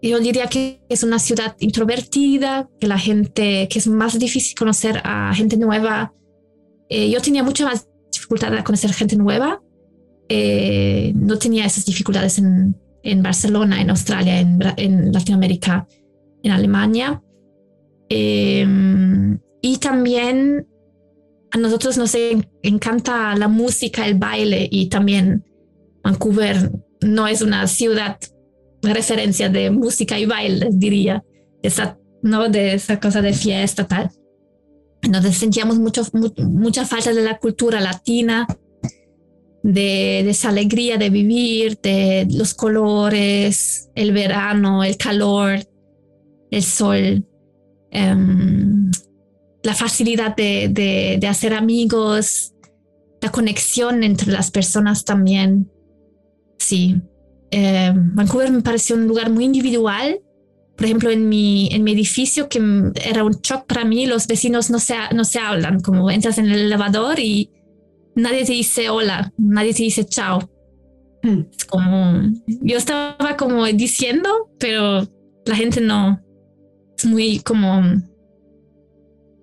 yo 0.00 0.20
diría 0.20 0.46
que 0.46 0.80
es 0.88 1.02
una 1.02 1.18
ciudad 1.18 1.56
introvertida, 1.58 2.68
que 2.80 2.86
la 2.86 2.98
gente, 2.98 3.66
que 3.68 3.78
es 3.78 3.88
más 3.88 4.16
difícil 4.18 4.56
conocer 4.56 5.00
a 5.04 5.34
gente 5.34 5.56
nueva. 5.56 6.14
Eh, 6.88 7.10
yo 7.10 7.20
tenía 7.20 7.42
mucha 7.42 7.64
más 7.64 7.88
dificultad 8.12 8.52
de 8.52 8.62
conocer 8.62 8.92
gente 8.92 9.16
nueva. 9.16 9.60
Eh, 10.28 11.12
no 11.16 11.36
tenía 11.38 11.64
esas 11.64 11.84
dificultades 11.84 12.38
en, 12.38 12.76
en 13.02 13.22
Barcelona, 13.22 13.80
en 13.80 13.90
Australia, 13.90 14.38
en 14.38 15.12
Latinoamérica, 15.12 15.88
en 16.44 16.52
Alemania. 16.52 17.22
Em, 18.08 19.38
y 19.60 19.78
también 19.78 20.66
a 21.50 21.58
nosotros 21.58 21.96
nos 21.98 22.16
encanta 22.62 23.34
la 23.36 23.48
música, 23.48 24.06
el 24.06 24.14
baile 24.14 24.68
y 24.70 24.88
también 24.88 25.44
Vancouver 26.02 26.70
no 27.00 27.26
es 27.26 27.42
una 27.42 27.66
ciudad 27.66 28.18
referencia 28.82 29.48
de 29.48 29.70
música 29.70 30.18
y 30.18 30.26
baile, 30.26 30.68
diría, 30.72 31.24
esa, 31.62 31.98
¿no? 32.22 32.48
de 32.48 32.74
esa 32.74 33.00
cosa 33.00 33.22
de 33.22 33.32
fiesta, 33.32 33.86
tal. 33.86 34.10
Entonces 35.02 35.36
sentíamos 35.36 35.78
mucho, 35.78 36.02
mucha 36.12 36.84
falta 36.84 37.12
de 37.12 37.22
la 37.22 37.38
cultura 37.38 37.80
latina, 37.80 38.46
de, 39.62 40.22
de, 40.24 40.30
esa 40.30 40.50
alegría 40.50 40.96
de 40.96 41.10
vivir, 41.10 41.78
de 41.80 42.26
los 42.30 42.54
colores, 42.54 43.90
el 43.94 44.12
verano, 44.12 44.84
el 44.84 44.96
calor, 44.96 45.60
el 46.50 46.62
sol, 46.62 47.26
um, 47.92 48.90
la 49.62 49.74
facilidad 49.74 50.36
de, 50.36 50.68
de, 50.70 51.18
de, 51.20 51.26
hacer 51.26 51.52
amigos, 51.54 52.54
la 53.20 53.30
conexión 53.30 54.02
entre 54.02 54.32
las 54.32 54.50
personas 54.50 55.04
también. 55.04 55.70
Sí, 56.58 57.00
eh, 57.50 57.92
Vancouver 57.94 58.50
me 58.50 58.62
pareció 58.62 58.96
un 58.96 59.06
lugar 59.06 59.30
muy 59.30 59.44
individual. 59.44 60.20
Por 60.76 60.84
ejemplo, 60.84 61.10
en 61.10 61.28
mi, 61.28 61.68
en 61.72 61.82
mi 61.82 61.92
edificio, 61.92 62.48
que 62.48 62.60
era 63.04 63.24
un 63.24 63.32
shock 63.42 63.66
para 63.66 63.84
mí, 63.84 64.06
los 64.06 64.28
vecinos 64.28 64.70
no 64.70 64.78
se, 64.78 64.94
no 65.12 65.24
se 65.24 65.40
hablan, 65.40 65.80
como 65.80 66.08
entras 66.10 66.38
en 66.38 66.46
el 66.46 66.60
elevador 66.60 67.18
y 67.18 67.50
nadie 68.14 68.44
te 68.44 68.52
dice 68.52 68.88
hola, 68.88 69.32
nadie 69.36 69.74
te 69.74 69.82
dice 69.82 70.04
chao. 70.04 70.48
Hmm. 71.22 71.42
Es 71.56 71.64
como, 71.64 72.30
yo 72.46 72.76
estaba 72.76 73.36
como 73.36 73.64
diciendo, 73.66 74.50
pero 74.60 75.08
la 75.46 75.56
gente 75.56 75.80
no, 75.80 76.22
muy 77.04 77.40
como 77.40 77.82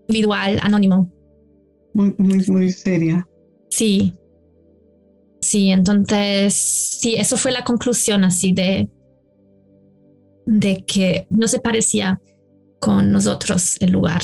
individual, 0.08 0.60
anónimo. 0.62 1.12
Muy, 1.94 2.14
muy, 2.18 2.44
muy 2.48 2.72
seria. 2.72 3.28
Sí, 3.70 4.14
Sí, 5.46 5.70
entonces, 5.70 6.56
sí, 6.56 7.18
eso 7.18 7.38
fue 7.38 7.52
la 7.52 7.64
conclusión 7.64 8.24
así 8.24 8.52
de, 8.52 8.90
de 10.48 10.84
que 10.88 11.28
no 11.30 11.48
se 11.48 11.60
parecía 11.60 12.20
con 12.80 13.12
nosotros 13.12 13.78
el 13.80 13.92
lugar. 13.92 14.24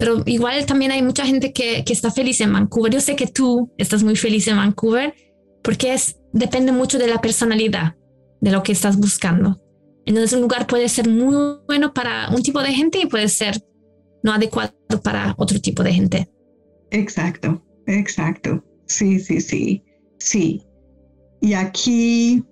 Pero 0.00 0.24
igual 0.26 0.66
también 0.66 0.90
hay 0.90 1.00
mucha 1.00 1.24
gente 1.24 1.52
que, 1.52 1.84
que 1.84 1.92
está 1.92 2.10
feliz 2.10 2.40
en 2.40 2.52
Vancouver. 2.52 2.92
Yo 2.92 3.00
sé 3.00 3.14
que 3.14 3.28
tú 3.28 3.72
estás 3.78 4.02
muy 4.02 4.16
feliz 4.16 4.48
en 4.48 4.56
Vancouver 4.56 5.14
porque 5.62 5.94
es, 5.94 6.18
depende 6.32 6.72
mucho 6.72 6.98
de 6.98 7.06
la 7.06 7.20
personalidad, 7.20 7.94
de 8.40 8.50
lo 8.50 8.64
que 8.64 8.72
estás 8.72 8.96
buscando. 8.96 9.62
Entonces 10.08 10.32
un 10.32 10.40
lugar 10.40 10.66
puede 10.66 10.88
ser 10.88 11.06
muy 11.06 11.58
bueno 11.66 11.92
para 11.92 12.30
un 12.30 12.42
tipo 12.42 12.60
de 12.60 12.72
gente 12.72 12.98
y 12.98 13.04
puede 13.04 13.28
ser 13.28 13.62
no 14.22 14.32
adecuado 14.32 14.72
para 15.04 15.34
otro 15.36 15.60
tipo 15.60 15.82
de 15.82 15.92
gente. 15.92 16.30
Exacto, 16.90 17.62
exacto. 17.86 18.64
Sí, 18.86 19.20
sí, 19.20 19.42
sí. 19.42 19.84
Sí. 20.18 20.62
Y 21.42 21.52
aquí, 21.52 22.42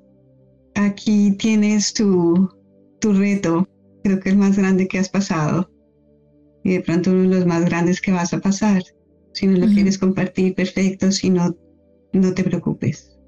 aquí 0.74 1.32
tienes 1.38 1.94
tu, 1.94 2.46
tu 3.00 3.14
reto, 3.14 3.66
creo 4.04 4.20
que 4.20 4.28
el 4.28 4.36
más 4.36 4.58
grande 4.58 4.86
que 4.86 4.98
has 4.98 5.08
pasado. 5.08 5.70
Y 6.62 6.74
de 6.74 6.80
pronto 6.82 7.10
uno 7.10 7.22
de 7.22 7.36
los 7.36 7.46
más 7.46 7.64
grandes 7.64 8.02
que 8.02 8.12
vas 8.12 8.34
a 8.34 8.40
pasar. 8.40 8.82
Si 9.32 9.46
no 9.46 9.56
lo 9.56 9.72
quieres 9.72 9.96
compartir, 9.96 10.54
perfecto. 10.54 11.10
Si 11.10 11.30
no, 11.30 11.56
no 12.12 12.34
te 12.34 12.44
preocupes. 12.44 13.18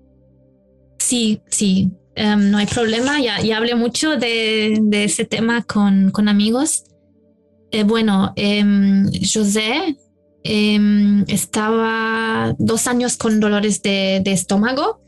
Sí, 0.99 1.41
sí, 1.47 1.91
em, 2.18 2.50
no 2.50 2.59
hay 2.59 2.66
problema. 2.66 3.20
Ya, 3.20 3.57
hablé 3.57 3.74
mucho 3.74 4.16
de, 4.16 4.81
ese 4.92 5.24
tema 5.24 5.62
con, 5.62 6.12
amigos. 6.28 6.85
Eh, 7.70 7.85
bueno, 7.85 8.33
em, 8.37 9.07
José 9.22 9.96
Em, 10.50 11.24
estaba 11.28 12.54
dos 12.59 12.87
años 12.87 13.18
con 13.18 13.38
dolores 13.38 13.83
de, 13.83 14.22
estómago 14.24 15.00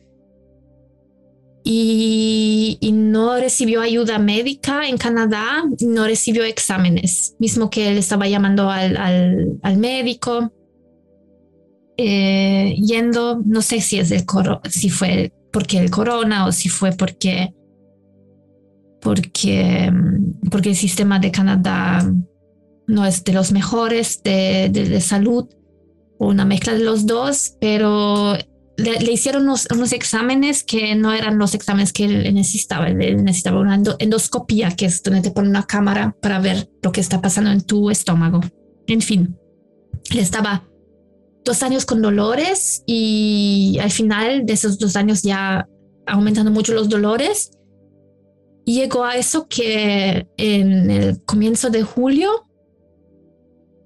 y, 1.64 2.78
no 2.92 3.36
recibió 3.36 3.80
ayuda 3.80 4.18
médica 4.18 4.86
en 4.86 4.98
Canadá, 4.98 5.64
no 5.80 6.04
recibió 6.04 6.44
exámenes, 6.44 7.36
mismo 7.38 7.70
que 7.70 7.88
él 7.88 7.96
estaba 7.96 8.28
llamando 8.28 8.70
al, 8.70 8.96
al, 9.62 9.76
médico, 9.78 10.52
eh, 11.96 12.74
yendo, 12.76 13.40
no 13.44 13.62
sé 13.62 13.80
si 13.80 13.98
es 13.98 14.10
el 14.10 14.24
si 14.68 14.90
fue 14.90 15.32
porque 15.52 15.78
el 15.78 15.90
corona 15.90 16.46
o 16.46 16.52
si 16.52 16.68
fue 16.68 16.92
porque 16.92 17.54
porque 19.00 19.92
porque 20.50 20.70
el 20.70 20.76
sistema 20.76 21.18
de 21.18 21.30
Canadá 21.30 22.10
no 22.86 23.06
es 23.06 23.24
de 23.24 23.32
los 23.32 23.52
mejores 23.52 24.22
de, 24.22 24.68
de, 24.72 25.00
salud, 25.00 25.48
una 26.18 26.44
mezcla 26.44 26.74
de 26.74 26.84
los 26.84 27.06
dos, 27.06 27.56
pero 27.60 28.36
le, 28.76 29.12
hicieron 29.12 29.44
unos, 29.44 29.68
unos, 29.72 29.92
exámenes 29.92 30.64
que 30.64 30.94
no 30.94 31.12
eran 31.12 31.38
los 31.38 31.54
exámenes 31.54 31.92
que 31.92 32.04
él 32.04 32.34
necesitaba. 32.34 32.88
Él 32.88 33.24
necesitaba 33.24 33.60
una 33.60 33.80
endoscopía, 33.98 34.70
que 34.72 34.86
es 34.86 35.02
donde 35.02 35.22
te 35.22 35.30
ponen 35.30 35.50
una 35.50 35.66
cámara 35.66 36.16
para 36.20 36.40
ver 36.40 36.68
lo 36.82 36.90
que 36.92 37.00
está 37.00 37.20
pasando 37.20 37.50
en 37.50 37.60
tu 37.62 37.90
estómago. 37.90 38.40
En 38.86 39.00
fin, 39.00 39.36
él 40.10 40.18
estaba 40.18 40.64
dos 41.44 41.62
años 41.62 41.86
con 41.86 42.02
dolores 42.02 42.82
y 42.86 43.78
al 43.80 43.90
final 43.90 44.46
de 44.46 44.52
esos 44.52 44.78
dos 44.78 44.96
años 44.96 45.22
ya 45.22 45.68
aumentando 46.06 46.50
mucho 46.50 46.74
los 46.74 46.88
dolores. 46.88 47.50
Llegó 48.64 49.04
a 49.04 49.16
eso 49.16 49.48
que 49.48 50.28
en 50.36 50.90
el 50.90 51.22
comienzo 51.24 51.70
de 51.70 51.82
julio 51.82 52.46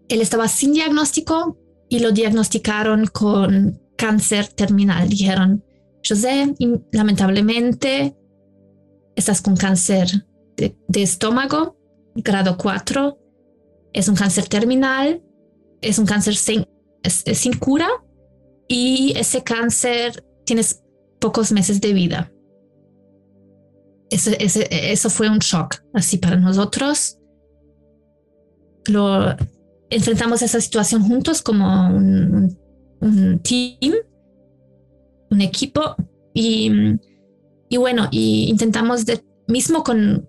él 0.09 0.21
estaba 0.21 0.49
sin 0.49 0.73
diagnóstico 0.73 1.59
y 1.89 2.01
lo 2.01 2.13
diagnosticaron 2.13 3.07
con 3.07 3.81
cáncer 3.97 4.49
terminal. 4.49 5.09
Dijeron, 5.09 5.65
José, 6.07 6.55
lamentablemente 6.93 8.17
estás 9.17 9.41
con 9.41 9.57
cáncer 9.57 10.09
de, 10.57 10.77
estómago, 11.03 11.77
grado 12.15 12.57
4, 12.57 13.19
es 13.93 14.09
un 14.09 14.15
cáncer 14.15 14.49
terminal, 14.49 15.23
es 15.81 15.99
un 15.99 16.07
cáncer 16.07 16.35
sin, 16.35 16.67
sin 17.05 17.55
cura 17.59 17.89
y 18.69 19.15
ese 19.17 19.43
cáncer 19.43 20.25
tienes 20.45 20.83
pocos 21.21 21.53
meses 21.53 21.81
de 21.81 21.93
vida. 21.93 22.33
Eso 24.11 25.11
fue 25.11 25.29
un 25.29 25.39
shock 25.39 25.77
así 25.93 26.19
para 26.19 26.37
nosotros. 26.37 27.19
Lo 28.87 29.35
enfrentamos 29.91 30.43
esa 30.43 30.61
situación 30.61 31.03
juntos 31.03 31.43
como 31.43 31.89
un, 31.89 32.57
un 33.01 33.39
team, 33.41 33.95
un 35.31 35.41
equipo 35.41 35.97
y, 36.33 36.71
y 37.69 37.77
bueno, 37.77 38.09
y 38.11 38.49
intentamos 38.51 39.05
de, 39.07 39.25
mismo 39.49 39.83
con 39.83 40.29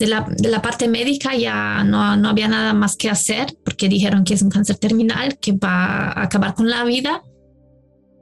de 0.00 0.06
la, 0.06 0.26
de 0.28 0.48
la, 0.48 0.62
parte 0.62 0.88
médica 0.88 1.36
ya 1.36 1.84
no, 1.84 2.16
no 2.16 2.30
había 2.30 2.48
nada 2.48 2.72
más 2.72 2.96
que 2.96 3.10
hacer 3.10 3.54
porque 3.64 3.86
dijeron 3.86 4.24
que 4.24 4.32
es 4.32 4.40
un 4.40 4.48
cáncer 4.48 4.78
terminal 4.78 5.38
que 5.38 5.52
va 5.52 6.08
a 6.08 6.22
acabar 6.22 6.54
con 6.54 6.70
la 6.70 6.84
vida, 6.84 7.22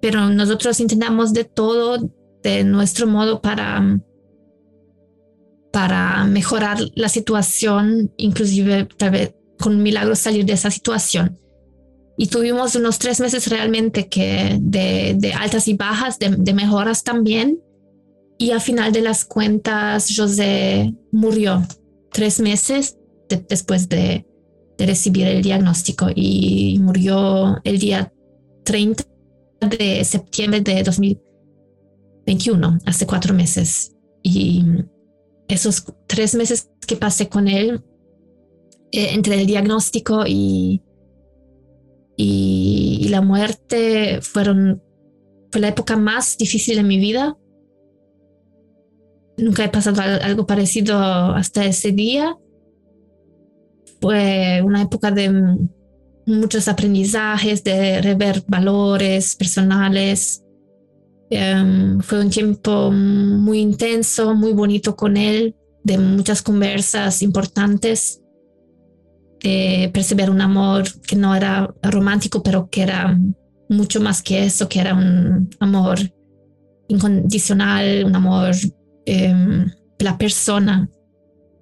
pero 0.03 0.29
nosotros 0.29 0.81
intentamos 0.81 1.33
de 1.33 1.45
todo 1.45 2.11
de 2.43 2.65
nuestro 2.65 3.07
modo 3.07 3.41
para 3.41 4.01
para 5.73 6.25
mejorar 6.25 6.79
la 6.97 7.09
situación, 7.09 8.13
inclusive 8.17 8.89
tal 8.97 9.11
vez 9.11 9.35
con 9.61 9.77
un 9.77 9.83
milagro 9.83 10.17
salir 10.17 10.45
de 10.45 10.55
esa 10.55 10.73
situación. 10.73 11.39
Y 12.17 12.27
tuvimos 12.27 12.75
unos 12.75 12.99
tres 12.99 13.21
meses 13.21 13.49
realmente 13.49 14.09
que 14.09 14.59
de, 14.61 15.15
de 15.17 15.33
altas 15.35 15.69
y 15.69 15.75
bajas, 15.75 16.19
de, 16.19 16.31
de, 16.37 16.53
mejoras 16.55 17.05
también. 17.05 17.61
Y 18.39 18.53
al 18.53 18.61
final 18.61 18.93
de 18.93 19.03
las 19.03 19.25
cuentas, 19.25 20.15
José 20.17 20.95
murió 21.11 21.63
tres 22.13 22.41
meses 22.41 22.97
después 23.49 23.89
de, 23.89 24.25
recibir 24.79 25.27
el 25.27 25.43
diagnóstico 25.43 26.07
y 26.15 26.79
murió 26.81 27.61
el 27.65 27.81
día 27.81 28.13
30 28.65 29.03
de 29.77 30.05
septiembre 30.05 30.61
de 30.61 30.85
2021, 30.85 32.79
hace 32.87 33.05
cuatro 33.05 33.35
meses. 33.35 33.97
Y 34.23 34.65
esos 35.49 35.85
tres 36.07 36.37
meses 36.37 36.71
que 36.87 36.95
pasé 36.95 37.29
con 37.29 37.49
él, 37.49 37.83
eh, 38.93 39.15
entre 39.15 39.41
el 39.41 39.47
diagnóstico 39.47 40.25
y, 40.29 40.81
y, 42.17 43.09
la 43.09 43.21
muerte, 43.21 44.21
fueron, 44.23 44.81
fue 45.51 45.61
la 45.61 45.69
época 45.69 45.97
más 45.97 46.39
difícil 46.39 46.77
de 46.77 46.85
mi 46.85 46.99
vida. 46.99 47.37
Nunca 49.39 49.65
he 49.65 49.69
pasado 49.69 50.03
algo 50.03 50.47
parecido 50.47 50.99
hasta 50.99 51.65
ese 51.65 51.93
día. 51.93 52.37
Fue 54.01 54.61
una 54.65 54.83
época 54.83 55.11
de 55.11 55.59
muchos 56.27 56.69
aprendizajes, 56.69 57.65
de 57.65 58.03
rever 58.03 58.45
valores 58.47 59.35
personales, 59.37 60.43
Em, 61.31 62.01
fue 62.01 62.21
un 62.21 62.31
tiempo 62.31 62.91
muy 62.91 63.59
intenso, 63.59 64.35
muy 64.35 64.53
bonito 64.53 64.97
con 64.97 65.17
él, 65.17 65.55
de 65.85 65.99
muchas 65.99 66.43
conversas 66.43 67.23
importantes, 67.23 68.23
de 69.43 69.91
percibir 69.93 70.31
un 70.31 70.41
amor 70.41 70.85
que 71.03 71.17
no 71.17 71.35
era 71.35 71.73
romántico, 71.83 72.43
pero 72.43 72.69
que 72.71 72.83
era 72.83 73.19
mucho 73.69 74.01
más 74.01 74.23
que 74.23 74.45
eso, 74.45 74.69
que 74.69 74.81
era 74.81 74.95
un 74.95 75.51
amor 75.61 75.99
incondicional, 76.89 78.05
un 78.07 78.17
amor 78.17 78.55
eh, 79.09 79.35
la 79.99 80.19
persona, 80.19 80.91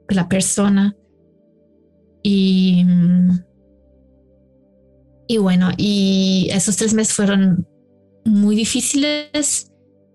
la 0.09 0.28
persona. 0.28 0.96
Y, 2.22 2.85
y 5.28 5.38
bueno, 5.38 5.70
y 5.76 6.48
esos 6.50 6.76
tres 6.76 6.92
meses 6.92 7.14
fueron 7.14 7.68
muy 8.24 8.56
difíciles 8.56 9.70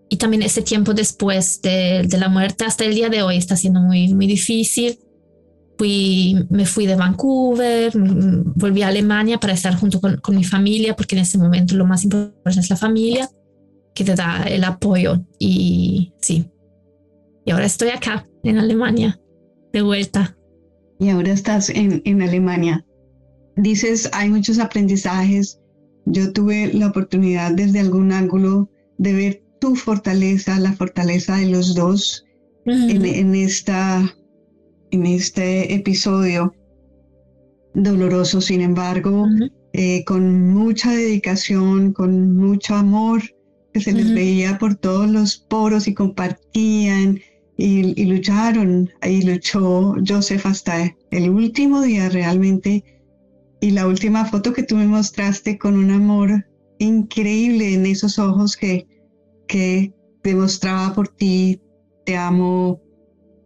y 0.09 0.17
también 0.17 0.43
ese 0.43 0.61
tiempo 0.61 0.93
después 0.93 1.61
de, 1.61 2.03
de, 2.05 2.17
la 2.17 2.27
muerte 2.27 2.65
hasta 2.65 2.83
el 2.83 2.95
día 2.95 3.07
de 3.07 3.21
hoy 3.21 3.37
está 3.37 3.55
siendo 3.55 3.79
muy, 3.79 4.13
muy 4.13 4.27
difícil. 4.27 4.99
Fui, 5.77 6.35
me 6.49 6.65
fui 6.65 6.85
de 6.85 6.95
Vancouver, 6.95 7.93
volví 7.95 8.81
a 8.81 8.89
Alemania 8.89 9.39
para 9.39 9.53
estar 9.53 9.73
junto 9.75 10.01
con, 10.01 10.17
con, 10.17 10.35
mi 10.35 10.43
familia, 10.43 10.97
porque 10.97 11.15
en 11.15 11.21
ese 11.21 11.37
momento 11.37 11.75
lo 11.75 11.85
más 11.85 12.03
importante 12.03 12.59
es 12.59 12.69
la 12.69 12.75
familia, 12.75 13.29
que 13.95 14.03
te 14.03 14.15
da 14.15 14.43
el 14.43 14.65
apoyo. 14.65 15.25
Y 15.39 16.11
sí, 16.21 16.50
y 17.45 17.51
ahora 17.51 17.65
estoy 17.65 17.89
acá, 17.89 18.27
en 18.43 18.57
Alemania, 18.57 19.19
de 19.73 19.81
vuelta. 19.81 20.37
Y 20.99 21.09
ahora 21.09 21.31
estás 21.31 21.69
en, 21.69 22.01
en 22.05 22.21
Alemania. 22.21 22.85
Dices, 23.55 24.09
hay 24.13 24.29
muchos 24.29 24.59
aprendizajes. 24.59 25.59
Yo 26.05 26.31
tuve 26.31 26.71
la 26.73 26.87
oportunidad 26.87 27.51
desde 27.51 27.79
algún 27.79 28.11
ángulo 28.11 28.69
de 28.97 29.13
ver 29.13 29.43
tu 29.59 29.75
fortaleza, 29.75 30.59
la 30.59 30.73
fortaleza 30.73 31.37
de 31.37 31.47
los 31.47 31.75
dos 31.75 32.25
en, 32.65 33.35
esta, 33.35 34.15
en 34.91 35.05
este 35.05 35.73
episodio 35.73 36.53
doloroso, 37.73 38.41
sin 38.41 38.61
embargo, 38.61 39.27
eh, 39.73 40.03
con 40.05 40.51
mucha 40.51 40.91
dedicación, 40.91 41.93
con 41.93 42.35
mucho 42.35 42.75
amor 42.75 43.21
que 43.73 43.79
se 43.79 43.93
les 43.93 44.13
veía 44.13 44.57
por 44.57 44.75
todos 44.75 45.09
los 45.09 45.37
poros 45.37 45.87
y 45.87 45.93
compartían 45.93 47.19
y, 47.61 47.93
y 48.01 48.05
lucharon. 48.05 48.89
Y 49.03 49.21
luchó 49.21 49.95
Joseph 50.05 50.45
hasta 50.45 50.95
el 51.11 51.29
último 51.29 51.81
día 51.81 52.09
realmente. 52.09 52.83
Y 53.61 53.71
la 53.71 53.87
última 53.87 54.25
foto 54.25 54.53
que 54.53 54.63
tú 54.63 54.75
me 54.75 54.87
mostraste 54.87 55.57
con 55.59 55.75
un 55.75 55.91
amor 55.91 56.47
increíble 56.79 57.75
en 57.75 57.85
esos 57.85 58.17
ojos 58.17 58.57
que, 58.57 58.87
que 59.47 59.93
demostraba 60.23 60.95
por 60.95 61.09
ti, 61.09 61.61
te 62.05 62.17
amo 62.17 62.81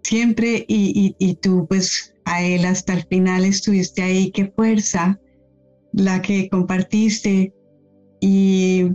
siempre 0.04 0.64
y, 0.70 1.16
y, 1.20 1.36
tú 1.36 1.66
pues 1.68 2.14
a 2.24 2.42
él 2.42 2.64
hasta 2.64 2.94
el 2.94 3.04
final 3.08 3.44
estuviste 3.44 4.02
ahí, 4.02 4.32
qué 4.32 4.46
fuerza 4.56 5.20
la 5.92 6.22
que 6.22 6.48
compartiste. 6.48 7.54
Y, 8.22 8.92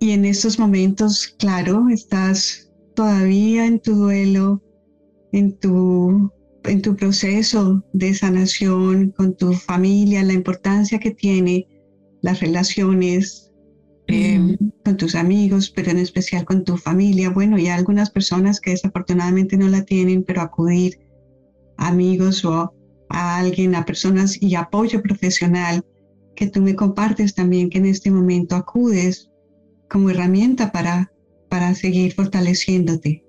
y 0.00 0.12
en 0.12 0.24
estos 0.24 0.58
momentos, 0.58 1.34
claro, 1.38 1.88
estás 1.90 2.67
todavía 2.98 3.64
en 3.64 3.78
tu 3.78 3.94
duelo, 3.94 4.60
en 5.30 5.56
tu 5.60 6.32
en 6.64 6.82
tu 6.82 6.96
proceso 6.96 7.84
de 7.92 8.12
sanación 8.12 9.12
con 9.16 9.36
tu 9.36 9.52
familia, 9.52 10.24
la 10.24 10.32
importancia 10.32 10.98
que 10.98 11.12
tiene 11.12 11.68
las 12.22 12.40
relaciones 12.40 13.52
em, 14.08 14.56
con 14.84 14.96
tus 14.96 15.14
amigos, 15.14 15.70
pero 15.70 15.92
en 15.92 15.98
especial 15.98 16.44
con 16.44 16.64
tu 16.64 16.76
familia. 16.76 17.30
Bueno, 17.30 17.56
y 17.56 17.68
algunas 17.68 18.10
personas 18.10 18.60
que 18.60 18.72
desafortunadamente 18.72 19.56
no 19.56 19.68
la 19.68 19.84
tienen, 19.84 20.24
pero 20.24 20.42
acudir 20.42 20.98
a 21.76 21.86
amigos 21.86 22.44
o 22.44 22.74
a 23.10 23.38
alguien, 23.38 23.76
a 23.76 23.84
personas 23.84 24.42
y 24.42 24.56
apoyo 24.56 25.00
profesional 25.02 25.86
que 26.34 26.48
tú 26.48 26.60
me 26.60 26.74
compartes 26.74 27.36
también 27.36 27.70
que 27.70 27.78
en 27.78 27.86
este 27.86 28.10
momento 28.10 28.56
acudes 28.56 29.30
como 29.88 30.10
herramienta 30.10 30.72
para, 30.72 31.12
para 31.48 31.74
seguir 31.74 32.12
fortaleciéndote. 32.12 33.24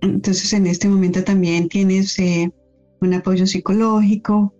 Entonces, 0.00 0.52
en 0.52 0.66
este 0.66 0.88
momento 0.88 1.24
también 1.24 1.68
tienes 1.68 2.18
eh, 2.18 2.50
un 3.00 3.14
apoyo 3.14 3.46
psicológico. 3.46 4.54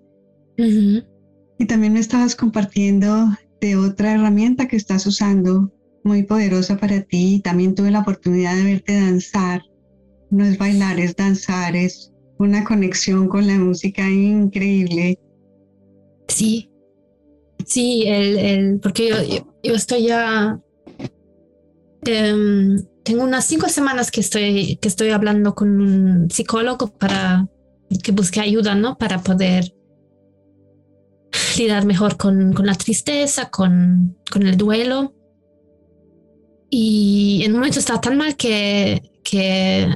Y 0.56 1.66
también 1.66 1.92
me 1.92 2.00
estabas 2.00 2.34
compartiendo 2.34 3.28
de 3.60 3.76
otra 3.76 4.14
herramienta 4.14 4.66
que 4.66 4.76
estás 4.76 5.06
usando 5.06 5.72
muy 6.04 6.24
poderosa 6.24 6.76
para 6.78 7.02
ti. 7.02 7.40
También 7.42 7.74
tuve 7.74 7.90
la 7.90 8.00
oportunidad 8.00 8.56
de 8.56 8.64
verte 8.64 9.00
danzar. 9.00 9.62
No 10.30 10.44
es 10.44 10.58
bailar, 10.58 10.98
es 10.98 11.14
danzar, 11.14 11.76
es 11.76 12.12
una 12.38 12.64
conexión 12.64 13.28
con 13.28 13.46
la 13.46 13.54
música 13.58 14.08
increíble. 14.08 15.18
Sí, 16.28 16.70
sí, 17.64 18.04
el, 18.06 18.80
porque 18.80 19.08
yo, 19.62 19.74
estoy 19.74 20.06
ya 20.06 20.60
em, 22.08 22.82
tengo 23.04 23.24
unas 23.24 23.44
cinco 23.44 23.68
semanas 23.68 24.10
que 24.10 24.20
estoy, 24.20 24.76
que 24.80 24.88
estoy 24.88 25.10
hablando 25.10 25.54
con 25.54 25.80
un 25.80 26.30
psicólogo 26.30 26.88
para 26.88 27.46
que 28.02 28.12
busque 28.12 28.40
ayuda, 28.40 28.74
¿no? 28.74 28.96
Para 28.98 29.22
poder 29.22 29.74
lidiar 31.58 31.84
mejor 31.84 32.16
con, 32.16 32.52
con 32.52 32.66
la 32.66 32.74
tristeza, 32.74 33.50
con, 33.50 34.16
con, 34.30 34.46
el 34.46 34.56
duelo. 34.56 35.14
Y 36.70 37.42
en 37.44 37.52
un 37.52 37.58
momento 37.58 37.78
estaba 37.78 38.00
tan 38.00 38.16
mal 38.16 38.36
que, 38.36 39.02
que, 39.22 39.94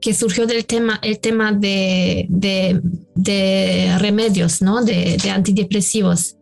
que 0.00 0.14
surgió 0.14 0.46
del 0.46 0.66
tema, 0.66 0.98
el 1.02 1.18
tema 1.20 1.52
de, 1.52 2.26
de, 2.28 2.80
de 3.14 3.96
remedios, 3.98 4.62
¿no? 4.62 4.84
De, 4.84 5.16
de, 5.22 5.30
antidepresivos. 5.30 6.36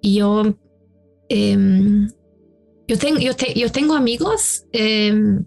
Y 0.00 0.16
yo 0.16 0.56
eh, 1.28 2.08
yo, 2.86 2.98
tengo 2.98 3.18
yo, 3.18 3.32
yo 3.54 3.72
tengo 3.72 3.94
amigos, 3.94 4.64
em, 4.72 5.44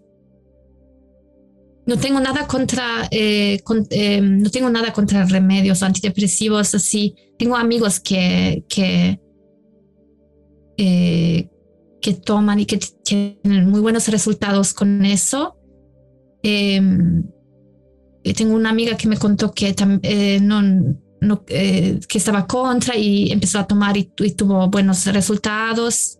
no 1.86 1.98
tengo 1.98 2.20
nada 2.20 2.48
contra, 2.48 3.08
eh, 3.12 3.62
em, 3.92 4.40
no 4.42 4.50
tengo 4.50 4.70
nada 4.70 4.92
contra 4.92 5.26
remedios 5.26 5.84
antidepresivos, 5.84 6.76
así. 6.76 7.16
Tengo 7.38 7.56
amigos 7.56 8.02
que, 8.02 8.66
que, 8.68 9.20
eh, 10.78 11.50
que 12.02 12.14
toman 12.14 12.60
y 12.60 12.66
que 12.66 12.80
tienen 13.04 13.70
muy 13.70 13.80
buenos 13.80 14.10
resultados 14.10 14.74
con 14.74 15.06
eso. 15.06 15.56
Em, 16.44 17.24
tengo 18.36 18.54
una 18.54 18.70
amiga 18.70 18.98
que 18.98 19.08
me 19.08 19.18
contó 19.18 19.54
que 19.54 19.74
eh, 20.04 20.40
no, 20.42 20.62
no 21.22 21.46
que 21.46 22.00
estaba 22.14 22.46
contra 22.46 22.98
y 22.98 23.32
empezó 23.32 23.60
a 23.60 23.68
tomar 23.68 23.96
y, 23.96 24.12
tuvo 24.36 24.68
buenos 24.68 25.06
resultados 25.06 26.20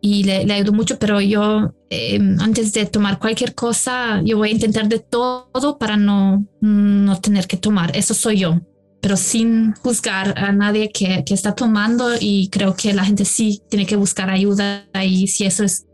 y 0.00 0.24
le, 0.24 0.44
le 0.44 0.54
ayudó 0.54 0.72
mucho, 0.72 0.98
pero 0.98 1.20
yo 1.20 1.74
em, 1.90 2.38
antes 2.40 2.72
de 2.72 2.86
tomar 2.86 3.18
cualquier 3.18 3.54
cosa, 3.54 4.20
yo 4.24 4.38
voy 4.38 4.50
a 4.50 4.52
intentar 4.52 4.88
de 4.88 4.98
todo 4.98 5.78
para 5.78 5.96
no, 5.96 6.46
no 6.60 7.20
tener 7.20 7.46
que 7.46 7.56
tomar. 7.56 7.96
Eso 7.96 8.14
soy 8.14 8.38
yo 8.38 8.60
pero 9.02 9.16
sin 9.16 9.72
juzgar 9.76 10.38
a 10.38 10.52
nadie 10.52 10.90
que, 10.90 11.24
que, 11.24 11.32
está 11.32 11.54
tomando 11.54 12.10
y 12.20 12.48
creo 12.50 12.76
que 12.76 12.92
la 12.92 13.04
gente 13.04 13.24
sí 13.24 13.62
tiene 13.70 13.86
que 13.86 13.96
buscar 13.96 14.28
ayuda 14.28 14.86
y 15.02 15.26
si 15.28 15.46
eso 15.46 15.64
es 15.64 15.86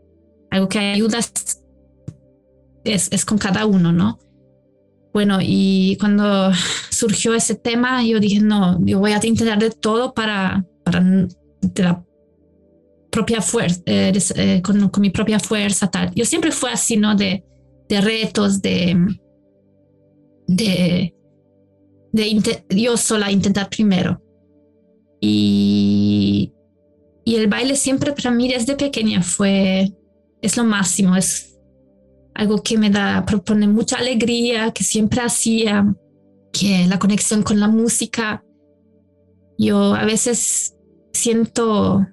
algo 0.51 0.67
que 0.67 0.79
ayuda 0.79 1.19
es, 2.83 3.09
es 3.11 3.25
con 3.25 3.37
cada 3.37 3.65
uno, 3.65 3.91
¿no? 3.91 4.19
Bueno, 5.13 5.39
y 5.41 5.97
cuando 5.99 6.51
surgió 6.89 7.33
ese 7.33 7.55
tema, 7.55 8.03
yo 8.03 8.19
dije, 8.19 8.39
no, 8.39 8.77
yo 8.85 8.99
voy 8.99 9.13
a 9.13 9.25
intentar 9.25 9.59
de 9.59 9.71
todo 9.71 10.13
para, 10.13 10.65
para 10.83 11.01
de 11.01 11.83
la 11.83 12.03
propia 13.11 13.41
fuerza, 13.41 13.81
eh, 13.85 14.13
eh, 14.35 14.61
con, 14.61 14.89
con, 14.89 15.01
mi 15.01 15.09
propia 15.09 15.39
fuerza, 15.39 15.89
tal. 15.89 16.13
Yo 16.13 16.25
siempre 16.25 16.51
fui 16.51 16.69
así, 16.71 16.97
¿no? 16.97 17.15
De, 17.15 17.43
de 17.89 18.01
retos, 18.01 18.61
de, 18.61 18.95
de 20.47 21.13
de 22.11 22.65
yo 22.69 22.97
sola 22.97 23.31
intentar 23.31 23.69
primero. 23.69 24.21
Y, 25.19 26.53
y 27.25 27.35
el 27.35 27.47
baile 27.47 27.75
siempre 27.75 28.13
para 28.13 28.31
mí 28.31 28.51
desde 28.51 28.75
pequeña 28.75 29.21
fue, 29.21 29.93
es 30.41 30.57
lo 30.57 30.63
máximo, 30.63 31.15
es 31.15 31.57
algo 32.35 32.61
que 32.61 32.77
me 32.77 32.89
da, 32.89 33.25
propone 33.25 33.67
mucha 33.67 33.97
alegría, 33.97 34.71
que 34.71 34.83
siempre 34.83 35.21
hacía, 35.21 35.85
que 36.51 36.85
la 36.87 36.99
conexión 36.99 37.43
con 37.43 37.59
la 37.59 37.67
música, 37.67 38.43
yo 39.57 39.95
a 39.95 40.05
veces 40.05 40.75
siento 41.13 42.05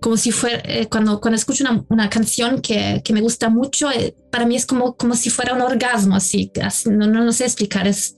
como 0.00 0.16
si 0.16 0.30
fuera, 0.30 0.60
eh, 0.64 0.86
cuando, 0.88 1.20
cuando 1.20 1.36
escucho 1.36 1.64
una, 1.88 2.10
canción 2.10 2.60
que, 2.60 3.02
que, 3.04 3.12
me 3.12 3.20
gusta 3.20 3.48
mucho, 3.48 3.90
eh, 3.90 4.14
para 4.30 4.46
mí 4.46 4.56
es 4.56 4.66
como, 4.66 4.96
como 4.96 5.14
si 5.14 5.30
fuera 5.30 5.54
un 5.54 5.62
orgasmo, 5.62 6.16
así, 6.16 6.50
no, 6.86 7.06
no, 7.06 7.24
no 7.24 7.32
sé 7.32 7.44
explicar, 7.44 7.86
es, 7.86 8.16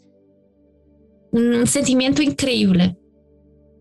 un 1.30 1.66
sentimiento 1.66 2.22
increíble. 2.22 2.96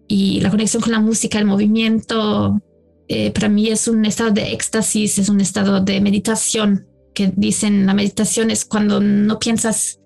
Y 0.07 0.39
la 0.39 0.49
conexión 0.49 0.81
con 0.81 0.91
la 0.91 0.99
música, 0.99 1.37
el 1.37 1.45
movimiento, 1.45 2.61
eh, 3.07 3.31
para 3.31 3.49
mí 3.49 3.69
es 3.69 3.87
un 3.87 4.05
estado 4.05 4.31
de 4.31 4.53
éxtasis, 4.53 5.17
es 5.17 5.29
un 5.29 5.41
estado 5.41 5.81
de 5.81 5.99
meditación, 6.01 6.87
que 7.13 7.33
dicen 7.35 7.85
la 7.85 7.93
meditación 7.93 8.51
es 8.51 8.63
cuando 8.63 8.99
no 8.99 9.39
piensas 9.39 9.99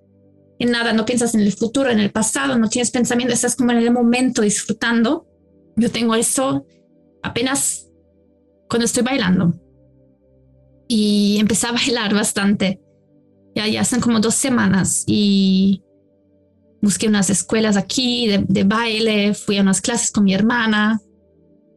en 0.60 0.72
nada, 0.72 0.94
no 0.94 1.06
piensas 1.06 1.36
en 1.36 1.42
el 1.42 1.52
futuro, 1.52 1.90
en 1.90 2.00
el 2.00 2.12
pasado, 2.12 2.58
no 2.58 2.70
tienes 2.70 2.92
pensamiento, 2.92 3.34
estás 3.34 3.56
como 3.56 3.72
en 3.72 3.80
el 3.80 3.92
momento 3.92 4.42
disfrutando. 4.42 5.28
Yo 5.76 5.92
tengo 5.92 6.16
eso 6.16 6.66
apenas 7.24 7.88
cuando 8.70 8.86
estoy 8.86 9.04
bailando. 9.04 9.54
Y 10.88 11.38
empecé 11.40 11.68
a 11.68 11.72
bailar 11.72 12.14
bastante. 12.14 12.82
Ya, 13.56 13.68
ya 13.68 13.84
son 13.84 14.00
como 14.00 14.20
dos 14.20 14.36
semanas 14.36 15.04
y 15.08 15.84
busqué 16.82 17.08
unas 17.08 17.30
escuelas 17.30 17.78
aquí 17.78 18.28
de, 18.28 18.64
baile, 18.64 19.34
fui 19.34 19.58
a 19.58 19.62
unas 19.62 19.82
clases 19.82 20.12
con 20.12 20.24
mi 20.24 20.34
hermana. 20.34 21.00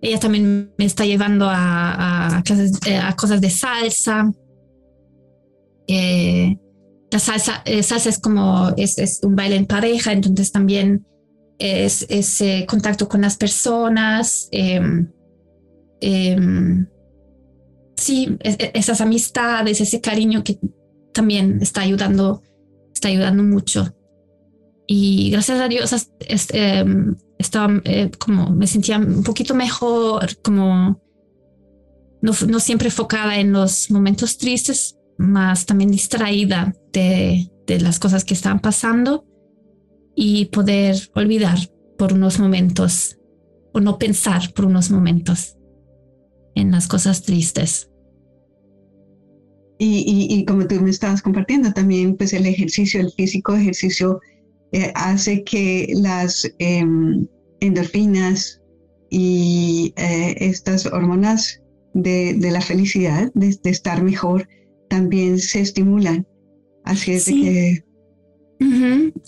Ella 0.00 0.18
también 0.18 0.72
me 0.78 0.84
está 0.84 1.04
llevando 1.04 1.46
a, 1.48 2.38
a, 2.38 2.42
eh, 2.86 3.00
cosas 3.16 3.40
de 3.40 3.50
salsa. 3.50 4.32
Eh, 5.86 6.56
la 7.10 7.18
salsa, 7.18 7.62
eh, 7.64 7.82
salsa 7.82 8.08
es 8.08 8.18
como 8.18 8.72
es, 8.76 8.98
es, 8.98 9.20
un 9.22 9.36
baile 9.36 9.56
en 9.56 9.66
pareja, 9.66 10.12
entonces 10.12 10.50
también 10.50 11.06
es 11.58 12.06
ese 12.08 12.66
contacto 12.66 13.08
con 13.08 13.20
las 13.20 13.36
personas. 13.36 14.48
Em, 14.50 15.10
em, 16.00 16.86
sí, 17.96 18.36
esas 18.42 19.00
amistades, 19.00 19.80
ese 19.80 20.00
cariño 20.00 20.44
que 20.44 20.58
también 21.12 21.58
está 21.62 21.82
ayudando, 21.82 22.42
está 22.92 23.08
ayudando 23.08 23.42
mucho. 23.42 23.94
Y 24.86 25.30
gracias 25.30 25.60
a 25.60 25.68
Dios 25.68 26.08
em, 26.52 27.14
estaba 27.38 27.80
eh, 27.84 28.10
como 28.18 28.50
me 28.50 28.66
sentía 28.66 28.98
un 28.98 29.22
poquito 29.22 29.54
mejor, 29.54 30.36
como 30.42 31.00
no, 32.20 32.32
no, 32.48 32.60
siempre 32.60 32.88
enfocada 32.88 33.38
en 33.38 33.52
los 33.52 33.90
momentos 33.90 34.36
tristes, 34.38 34.96
más 35.16 35.66
también 35.66 35.90
distraída 35.90 36.74
de, 36.92 37.50
de 37.66 37.80
las 37.80 37.98
cosas 37.98 38.24
que 38.24 38.34
estaban 38.34 38.60
pasando 38.60 39.24
y 40.14 40.46
poder 40.46 40.96
olvidar 41.14 41.58
por 41.98 42.12
unos 42.12 42.38
momentos 42.38 43.18
o 43.72 43.80
no 43.80 43.98
pensar 43.98 44.52
por 44.52 44.66
unos 44.66 44.90
momentos 44.90 45.53
en 46.54 46.70
las 46.70 46.86
cosas 46.86 47.22
tristes. 47.22 47.90
Y, 49.78 50.04
y, 50.06 50.34
y, 50.34 50.44
como 50.44 50.66
tú 50.66 50.80
me 50.80 50.90
estabas 50.90 51.20
compartiendo 51.20 51.72
también, 51.72 52.16
pues 52.16 52.32
el 52.32 52.46
ejercicio, 52.46 53.00
el 53.00 53.10
físico 53.12 53.54
ejercicio 53.54 54.20
eh, 54.72 54.92
hace 54.94 55.44
que 55.44 55.88
las 55.94 56.50
em, 56.58 57.26
endorfinas 57.60 58.60
y 59.10 59.92
eh, 59.96 60.34
estas 60.40 60.86
hormonas 60.86 61.62
de, 61.92 62.36
la 62.40 62.60
felicidad, 62.60 63.30
de, 63.34 63.56
estar 63.64 64.02
mejor, 64.02 64.48
también 64.88 65.38
se 65.38 65.60
estimulan. 65.60 66.26
Así 66.84 67.12
es 67.12 67.26
que... 67.26 67.84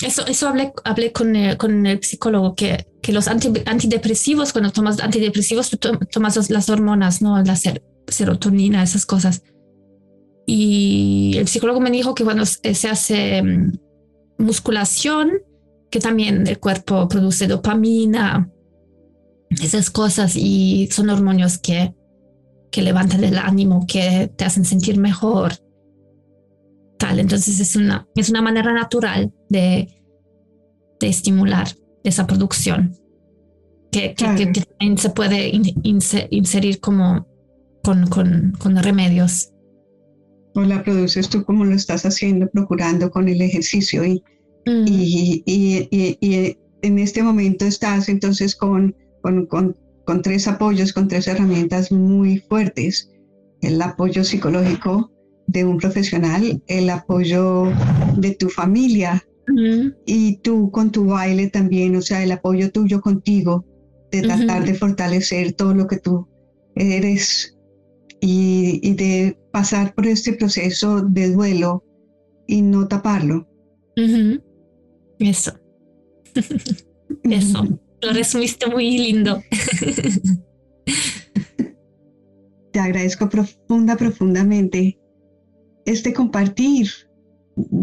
Eso, 0.00 0.26
eso 0.26 0.48
hablé, 0.48 0.72
hablé 0.84 1.12
con, 1.12 1.36
el, 1.36 1.56
con 1.56 1.86
el 1.86 2.02
psicólogo, 2.02 2.54
que, 2.54 2.86
que 3.02 3.12
los 3.12 3.28
antidepresivos, 3.28 4.52
cuando 4.52 4.70
tomas 4.70 5.00
antidepresivos, 5.00 5.70
tú 5.70 5.78
tomas 6.10 6.50
las 6.50 6.70
hormonas, 6.70 7.22
¿no? 7.22 7.42
La 7.42 7.56
serotonina, 8.08 8.82
esas 8.82 9.06
cosas. 9.06 9.42
Y 10.46 11.34
el 11.38 11.48
psicólogo 11.48 11.80
me 11.80 11.90
dijo 11.90 12.14
que 12.14 12.24
cuando 12.24 12.46
se 12.46 12.88
hace 12.88 13.38
em, 13.38 13.72
musculación, 14.38 15.32
que 15.90 15.98
también 15.98 16.46
el 16.46 16.58
cuerpo 16.58 17.08
produce 17.08 17.46
dopamina, 17.46 18.50
esas 19.62 19.90
cosas 19.90 20.36
y 20.36 20.88
son 20.90 21.10
hormonios 21.10 21.58
que, 21.58 21.94
que 22.70 22.82
levantan 22.82 23.24
el 23.24 23.38
ánimo, 23.38 23.86
que 23.86 24.30
te 24.36 24.44
hacen 24.44 24.64
sentir 24.64 24.98
mejor. 24.98 25.54
Tal, 26.98 27.20
entonces 27.20 27.60
es 27.60 27.76
una, 27.76 28.08
es 28.16 28.30
una 28.30 28.42
manera 28.42 28.72
natural 28.72 29.32
de, 29.48 30.02
de 31.00 31.08
estimular 31.08 31.68
esa 32.04 32.26
producción 32.26 32.96
que, 33.92 34.14
que, 34.14 34.96
se 34.96 35.10
puede 35.10 35.50
inserir 35.82 36.80
como 36.80 37.26
con, 37.82 38.06
con, 38.06 38.52
con 38.58 38.76
remedios 38.76 39.50
o 40.56 40.62
la 40.62 40.82
produces 40.82 41.28
tú 41.28 41.44
como 41.44 41.64
lo 41.64 41.74
estás 41.74 42.06
haciendo, 42.06 42.48
procurando 42.48 43.10
con 43.10 43.28
el 43.28 43.40
ejercicio. 43.42 44.04
Y, 44.04 44.22
y, 44.64 45.42
y, 45.44 45.88
y, 46.20 46.56
en 46.82 46.98
este 46.98 47.22
momento 47.22 47.66
estás 47.66 48.08
entonces 48.08 48.56
con, 48.56 48.94
con, 49.22 49.46
con, 49.46 49.76
con, 50.04 50.22
tres 50.22 50.48
apoyos, 50.48 50.92
con 50.92 51.08
tres 51.08 51.28
herramientas 51.28 51.92
muy 51.92 52.38
fuertes. 52.48 53.10
El 53.60 53.80
apoyo 53.82 54.24
psicológico 54.24 55.10
de 55.46 55.64
un 55.64 55.78
profesional, 55.78 56.62
el 56.66 56.90
apoyo 56.90 57.72
de 58.16 58.34
tu 58.34 58.48
familia 58.48 59.24
y 60.06 60.38
tú 60.38 60.70
con 60.72 60.90
tu 60.90 61.06
baile 61.06 61.48
también, 61.48 61.94
o 61.96 62.02
sea, 62.02 62.22
el 62.22 62.32
apoyo 62.32 62.72
tuyo 62.72 63.00
contigo, 63.00 63.64
de 64.10 64.22
tratar 64.22 64.64
de 64.64 64.74
fortalecer 64.74 65.52
todo 65.52 65.74
lo 65.74 65.86
que 65.86 65.98
tú 65.98 66.28
eres 66.74 67.56
y, 68.20 68.80
y 68.82 68.94
de 68.94 69.38
pasar 69.52 69.94
por 69.94 70.06
este 70.06 70.32
proceso 70.32 71.02
de 71.02 71.30
duelo 71.30 71.84
y 72.46 72.62
no 72.62 72.88
taparlo. 72.88 73.48
Eso. 75.18 75.52
Eso. 77.22 77.80
Lo 78.02 78.12
resumiste 78.12 78.66
muy 78.66 78.98
lindo. 78.98 79.42
Te 82.72 82.80
agradezco 82.80 83.28
profunda, 83.28 83.96
profundamente 83.96 84.98
este 85.86 86.12
compartir, 86.12 86.88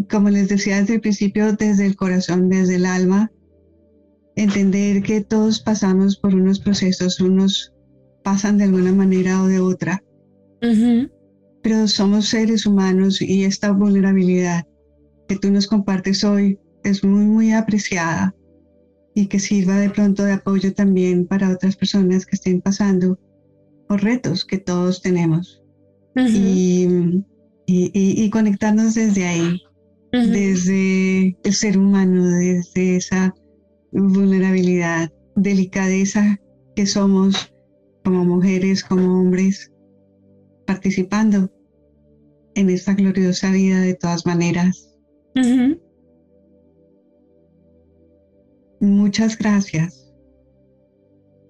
como 0.10 0.30
les 0.30 0.50
decía 0.50 0.80
desde 0.80 0.96
el 0.96 1.02
principio, 1.02 1.54
desde 1.54 1.86
el 1.86 1.96
corazón, 1.96 2.50
desde 2.50 2.76
el 2.76 2.86
alma, 2.86 3.32
entender 4.36 5.02
que 5.02 5.22
todos 5.22 5.62
pasamos 5.62 6.18
por 6.18 6.36
unos 6.36 6.60
procesos, 6.60 7.20
unos 7.20 7.74
pasan 8.24 8.58
de 8.58 8.66
alguna 8.66 8.92
manera 8.92 9.42
o 9.42 9.48
de 9.48 9.60
otra, 9.60 10.04
pero 11.62 11.88
somos 11.88 12.28
seres 12.28 12.66
humanos 12.66 13.22
y 13.22 13.44
esta 13.44 13.72
vulnerabilidad 13.72 14.66
que 15.28 15.38
tú 15.38 15.50
nos 15.52 15.68
compartes 15.68 16.24
hoy 16.24 16.60
es 16.84 17.04
muy, 17.04 17.26
muy 17.26 17.52
apreciada 17.52 18.36
y 19.16 19.28
que 19.28 19.40
sirva 19.40 19.78
de 19.78 19.90
pronto 19.90 20.24
de 20.24 20.34
apoyo 20.34 20.74
también 20.74 21.28
para 21.28 21.50
otras 21.52 21.76
personas 21.76 22.26
que 22.26 22.36
estén 22.36 22.62
pasando 22.62 23.20
o 23.90 23.98
retos 23.98 24.46
que 24.46 24.58
todos 24.58 25.02
tenemos. 25.02 25.62
y, 26.16 26.88
y, 27.94 28.30
conectarnos 28.30 28.96
desde 28.96 29.26
ahí, 29.26 29.62
desde 30.12 31.38
el 31.44 31.54
ser 31.54 31.78
humano, 31.78 32.26
desde 32.38 32.98
esa 32.98 33.34
vulnerabilidad, 33.92 35.12
delicadeza 35.36 36.40
que 36.76 36.86
somos 36.86 37.54
como 38.04 38.26
mujeres, 38.26 38.84
como 38.84 39.22
hombres, 39.22 39.72
participando 40.66 41.52
en 42.56 42.70
esta 42.70 42.94
gloriosa 42.94 43.52
vida 43.52 43.82
de 43.82 43.96
todas 43.96 44.26
maneras. 44.26 44.90
Muchas 48.80 49.38
gracias. 49.38 50.04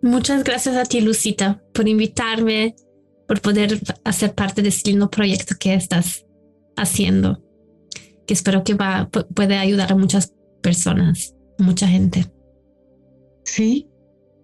Muchas 0.02 0.44
gracias 0.44 0.76
a 0.76 0.84
ti, 0.84 1.02
Lucita, 1.02 1.64
por 1.74 1.88
invitarme, 1.88 2.76
por 3.34 3.42
poder 3.42 3.80
hacer 4.04 4.36
parte 4.36 4.62
de 4.62 4.70
este 4.70 4.92
lindo 4.92 5.10
proyecto 5.10 5.56
que 5.60 5.74
estás 5.74 6.24
haciendo, 6.78 7.44
que 8.28 8.36
espero 8.36 8.64
que 8.64 8.76
va, 8.76 9.10
puede 9.10 9.58
ayudar 9.58 9.92
a 9.92 9.96
muchas 9.96 10.36
personas, 10.62 11.34
a 11.58 11.64
mucha 11.64 11.88
gente. 11.88 12.32
Sí, 13.44 13.90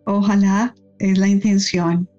ojalá 0.08 0.74
es 0.98 1.20
la 1.20 1.28
intención. 1.28 2.10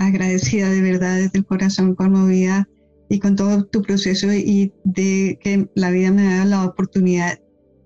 Agradecida 0.00 0.70
de 0.70 0.82
verdad 0.82 1.18
desde 1.18 1.38
el 1.38 1.46
corazón, 1.46 1.94
conmovida 1.94 2.68
y 3.08 3.20
con 3.20 3.36
todo 3.36 3.64
tu 3.64 3.80
proceso 3.82 4.32
y 4.32 4.72
de 4.82 5.38
que 5.40 5.70
la 5.76 5.92
vida 5.92 6.10
me 6.10 6.26
ha 6.26 6.38
dado 6.38 6.50
la 6.50 6.64
oportunidad 6.64 7.38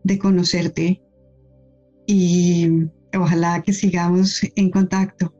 de 0.04 0.18
conocerte 0.18 1.02
y 2.06 2.66
ojalá 3.14 3.60
que 3.60 3.74
sigamos 3.74 4.40
en 4.56 4.70
contacto. 4.70 5.34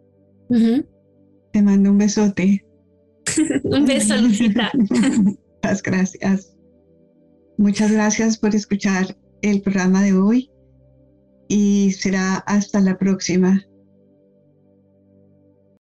Te 1.53 1.63
mando 1.63 1.91
un 1.91 1.99
besote. 1.99 2.65
un 3.65 3.85
beso, 3.87 4.17
Lucita. 4.17 4.71
Muchas 5.63 5.83
gracias. 5.83 6.57
Muchas 7.57 7.91
gracias 7.91 8.39
por 8.39 8.55
escuchar 8.55 9.17
el 9.43 9.63
programa 9.63 10.03
de 10.03 10.15
hoy 10.15 10.51
y 11.49 11.93
será 11.93 12.37
hasta 12.37 12.81
la 12.81 12.99
próxima. 12.99 13.65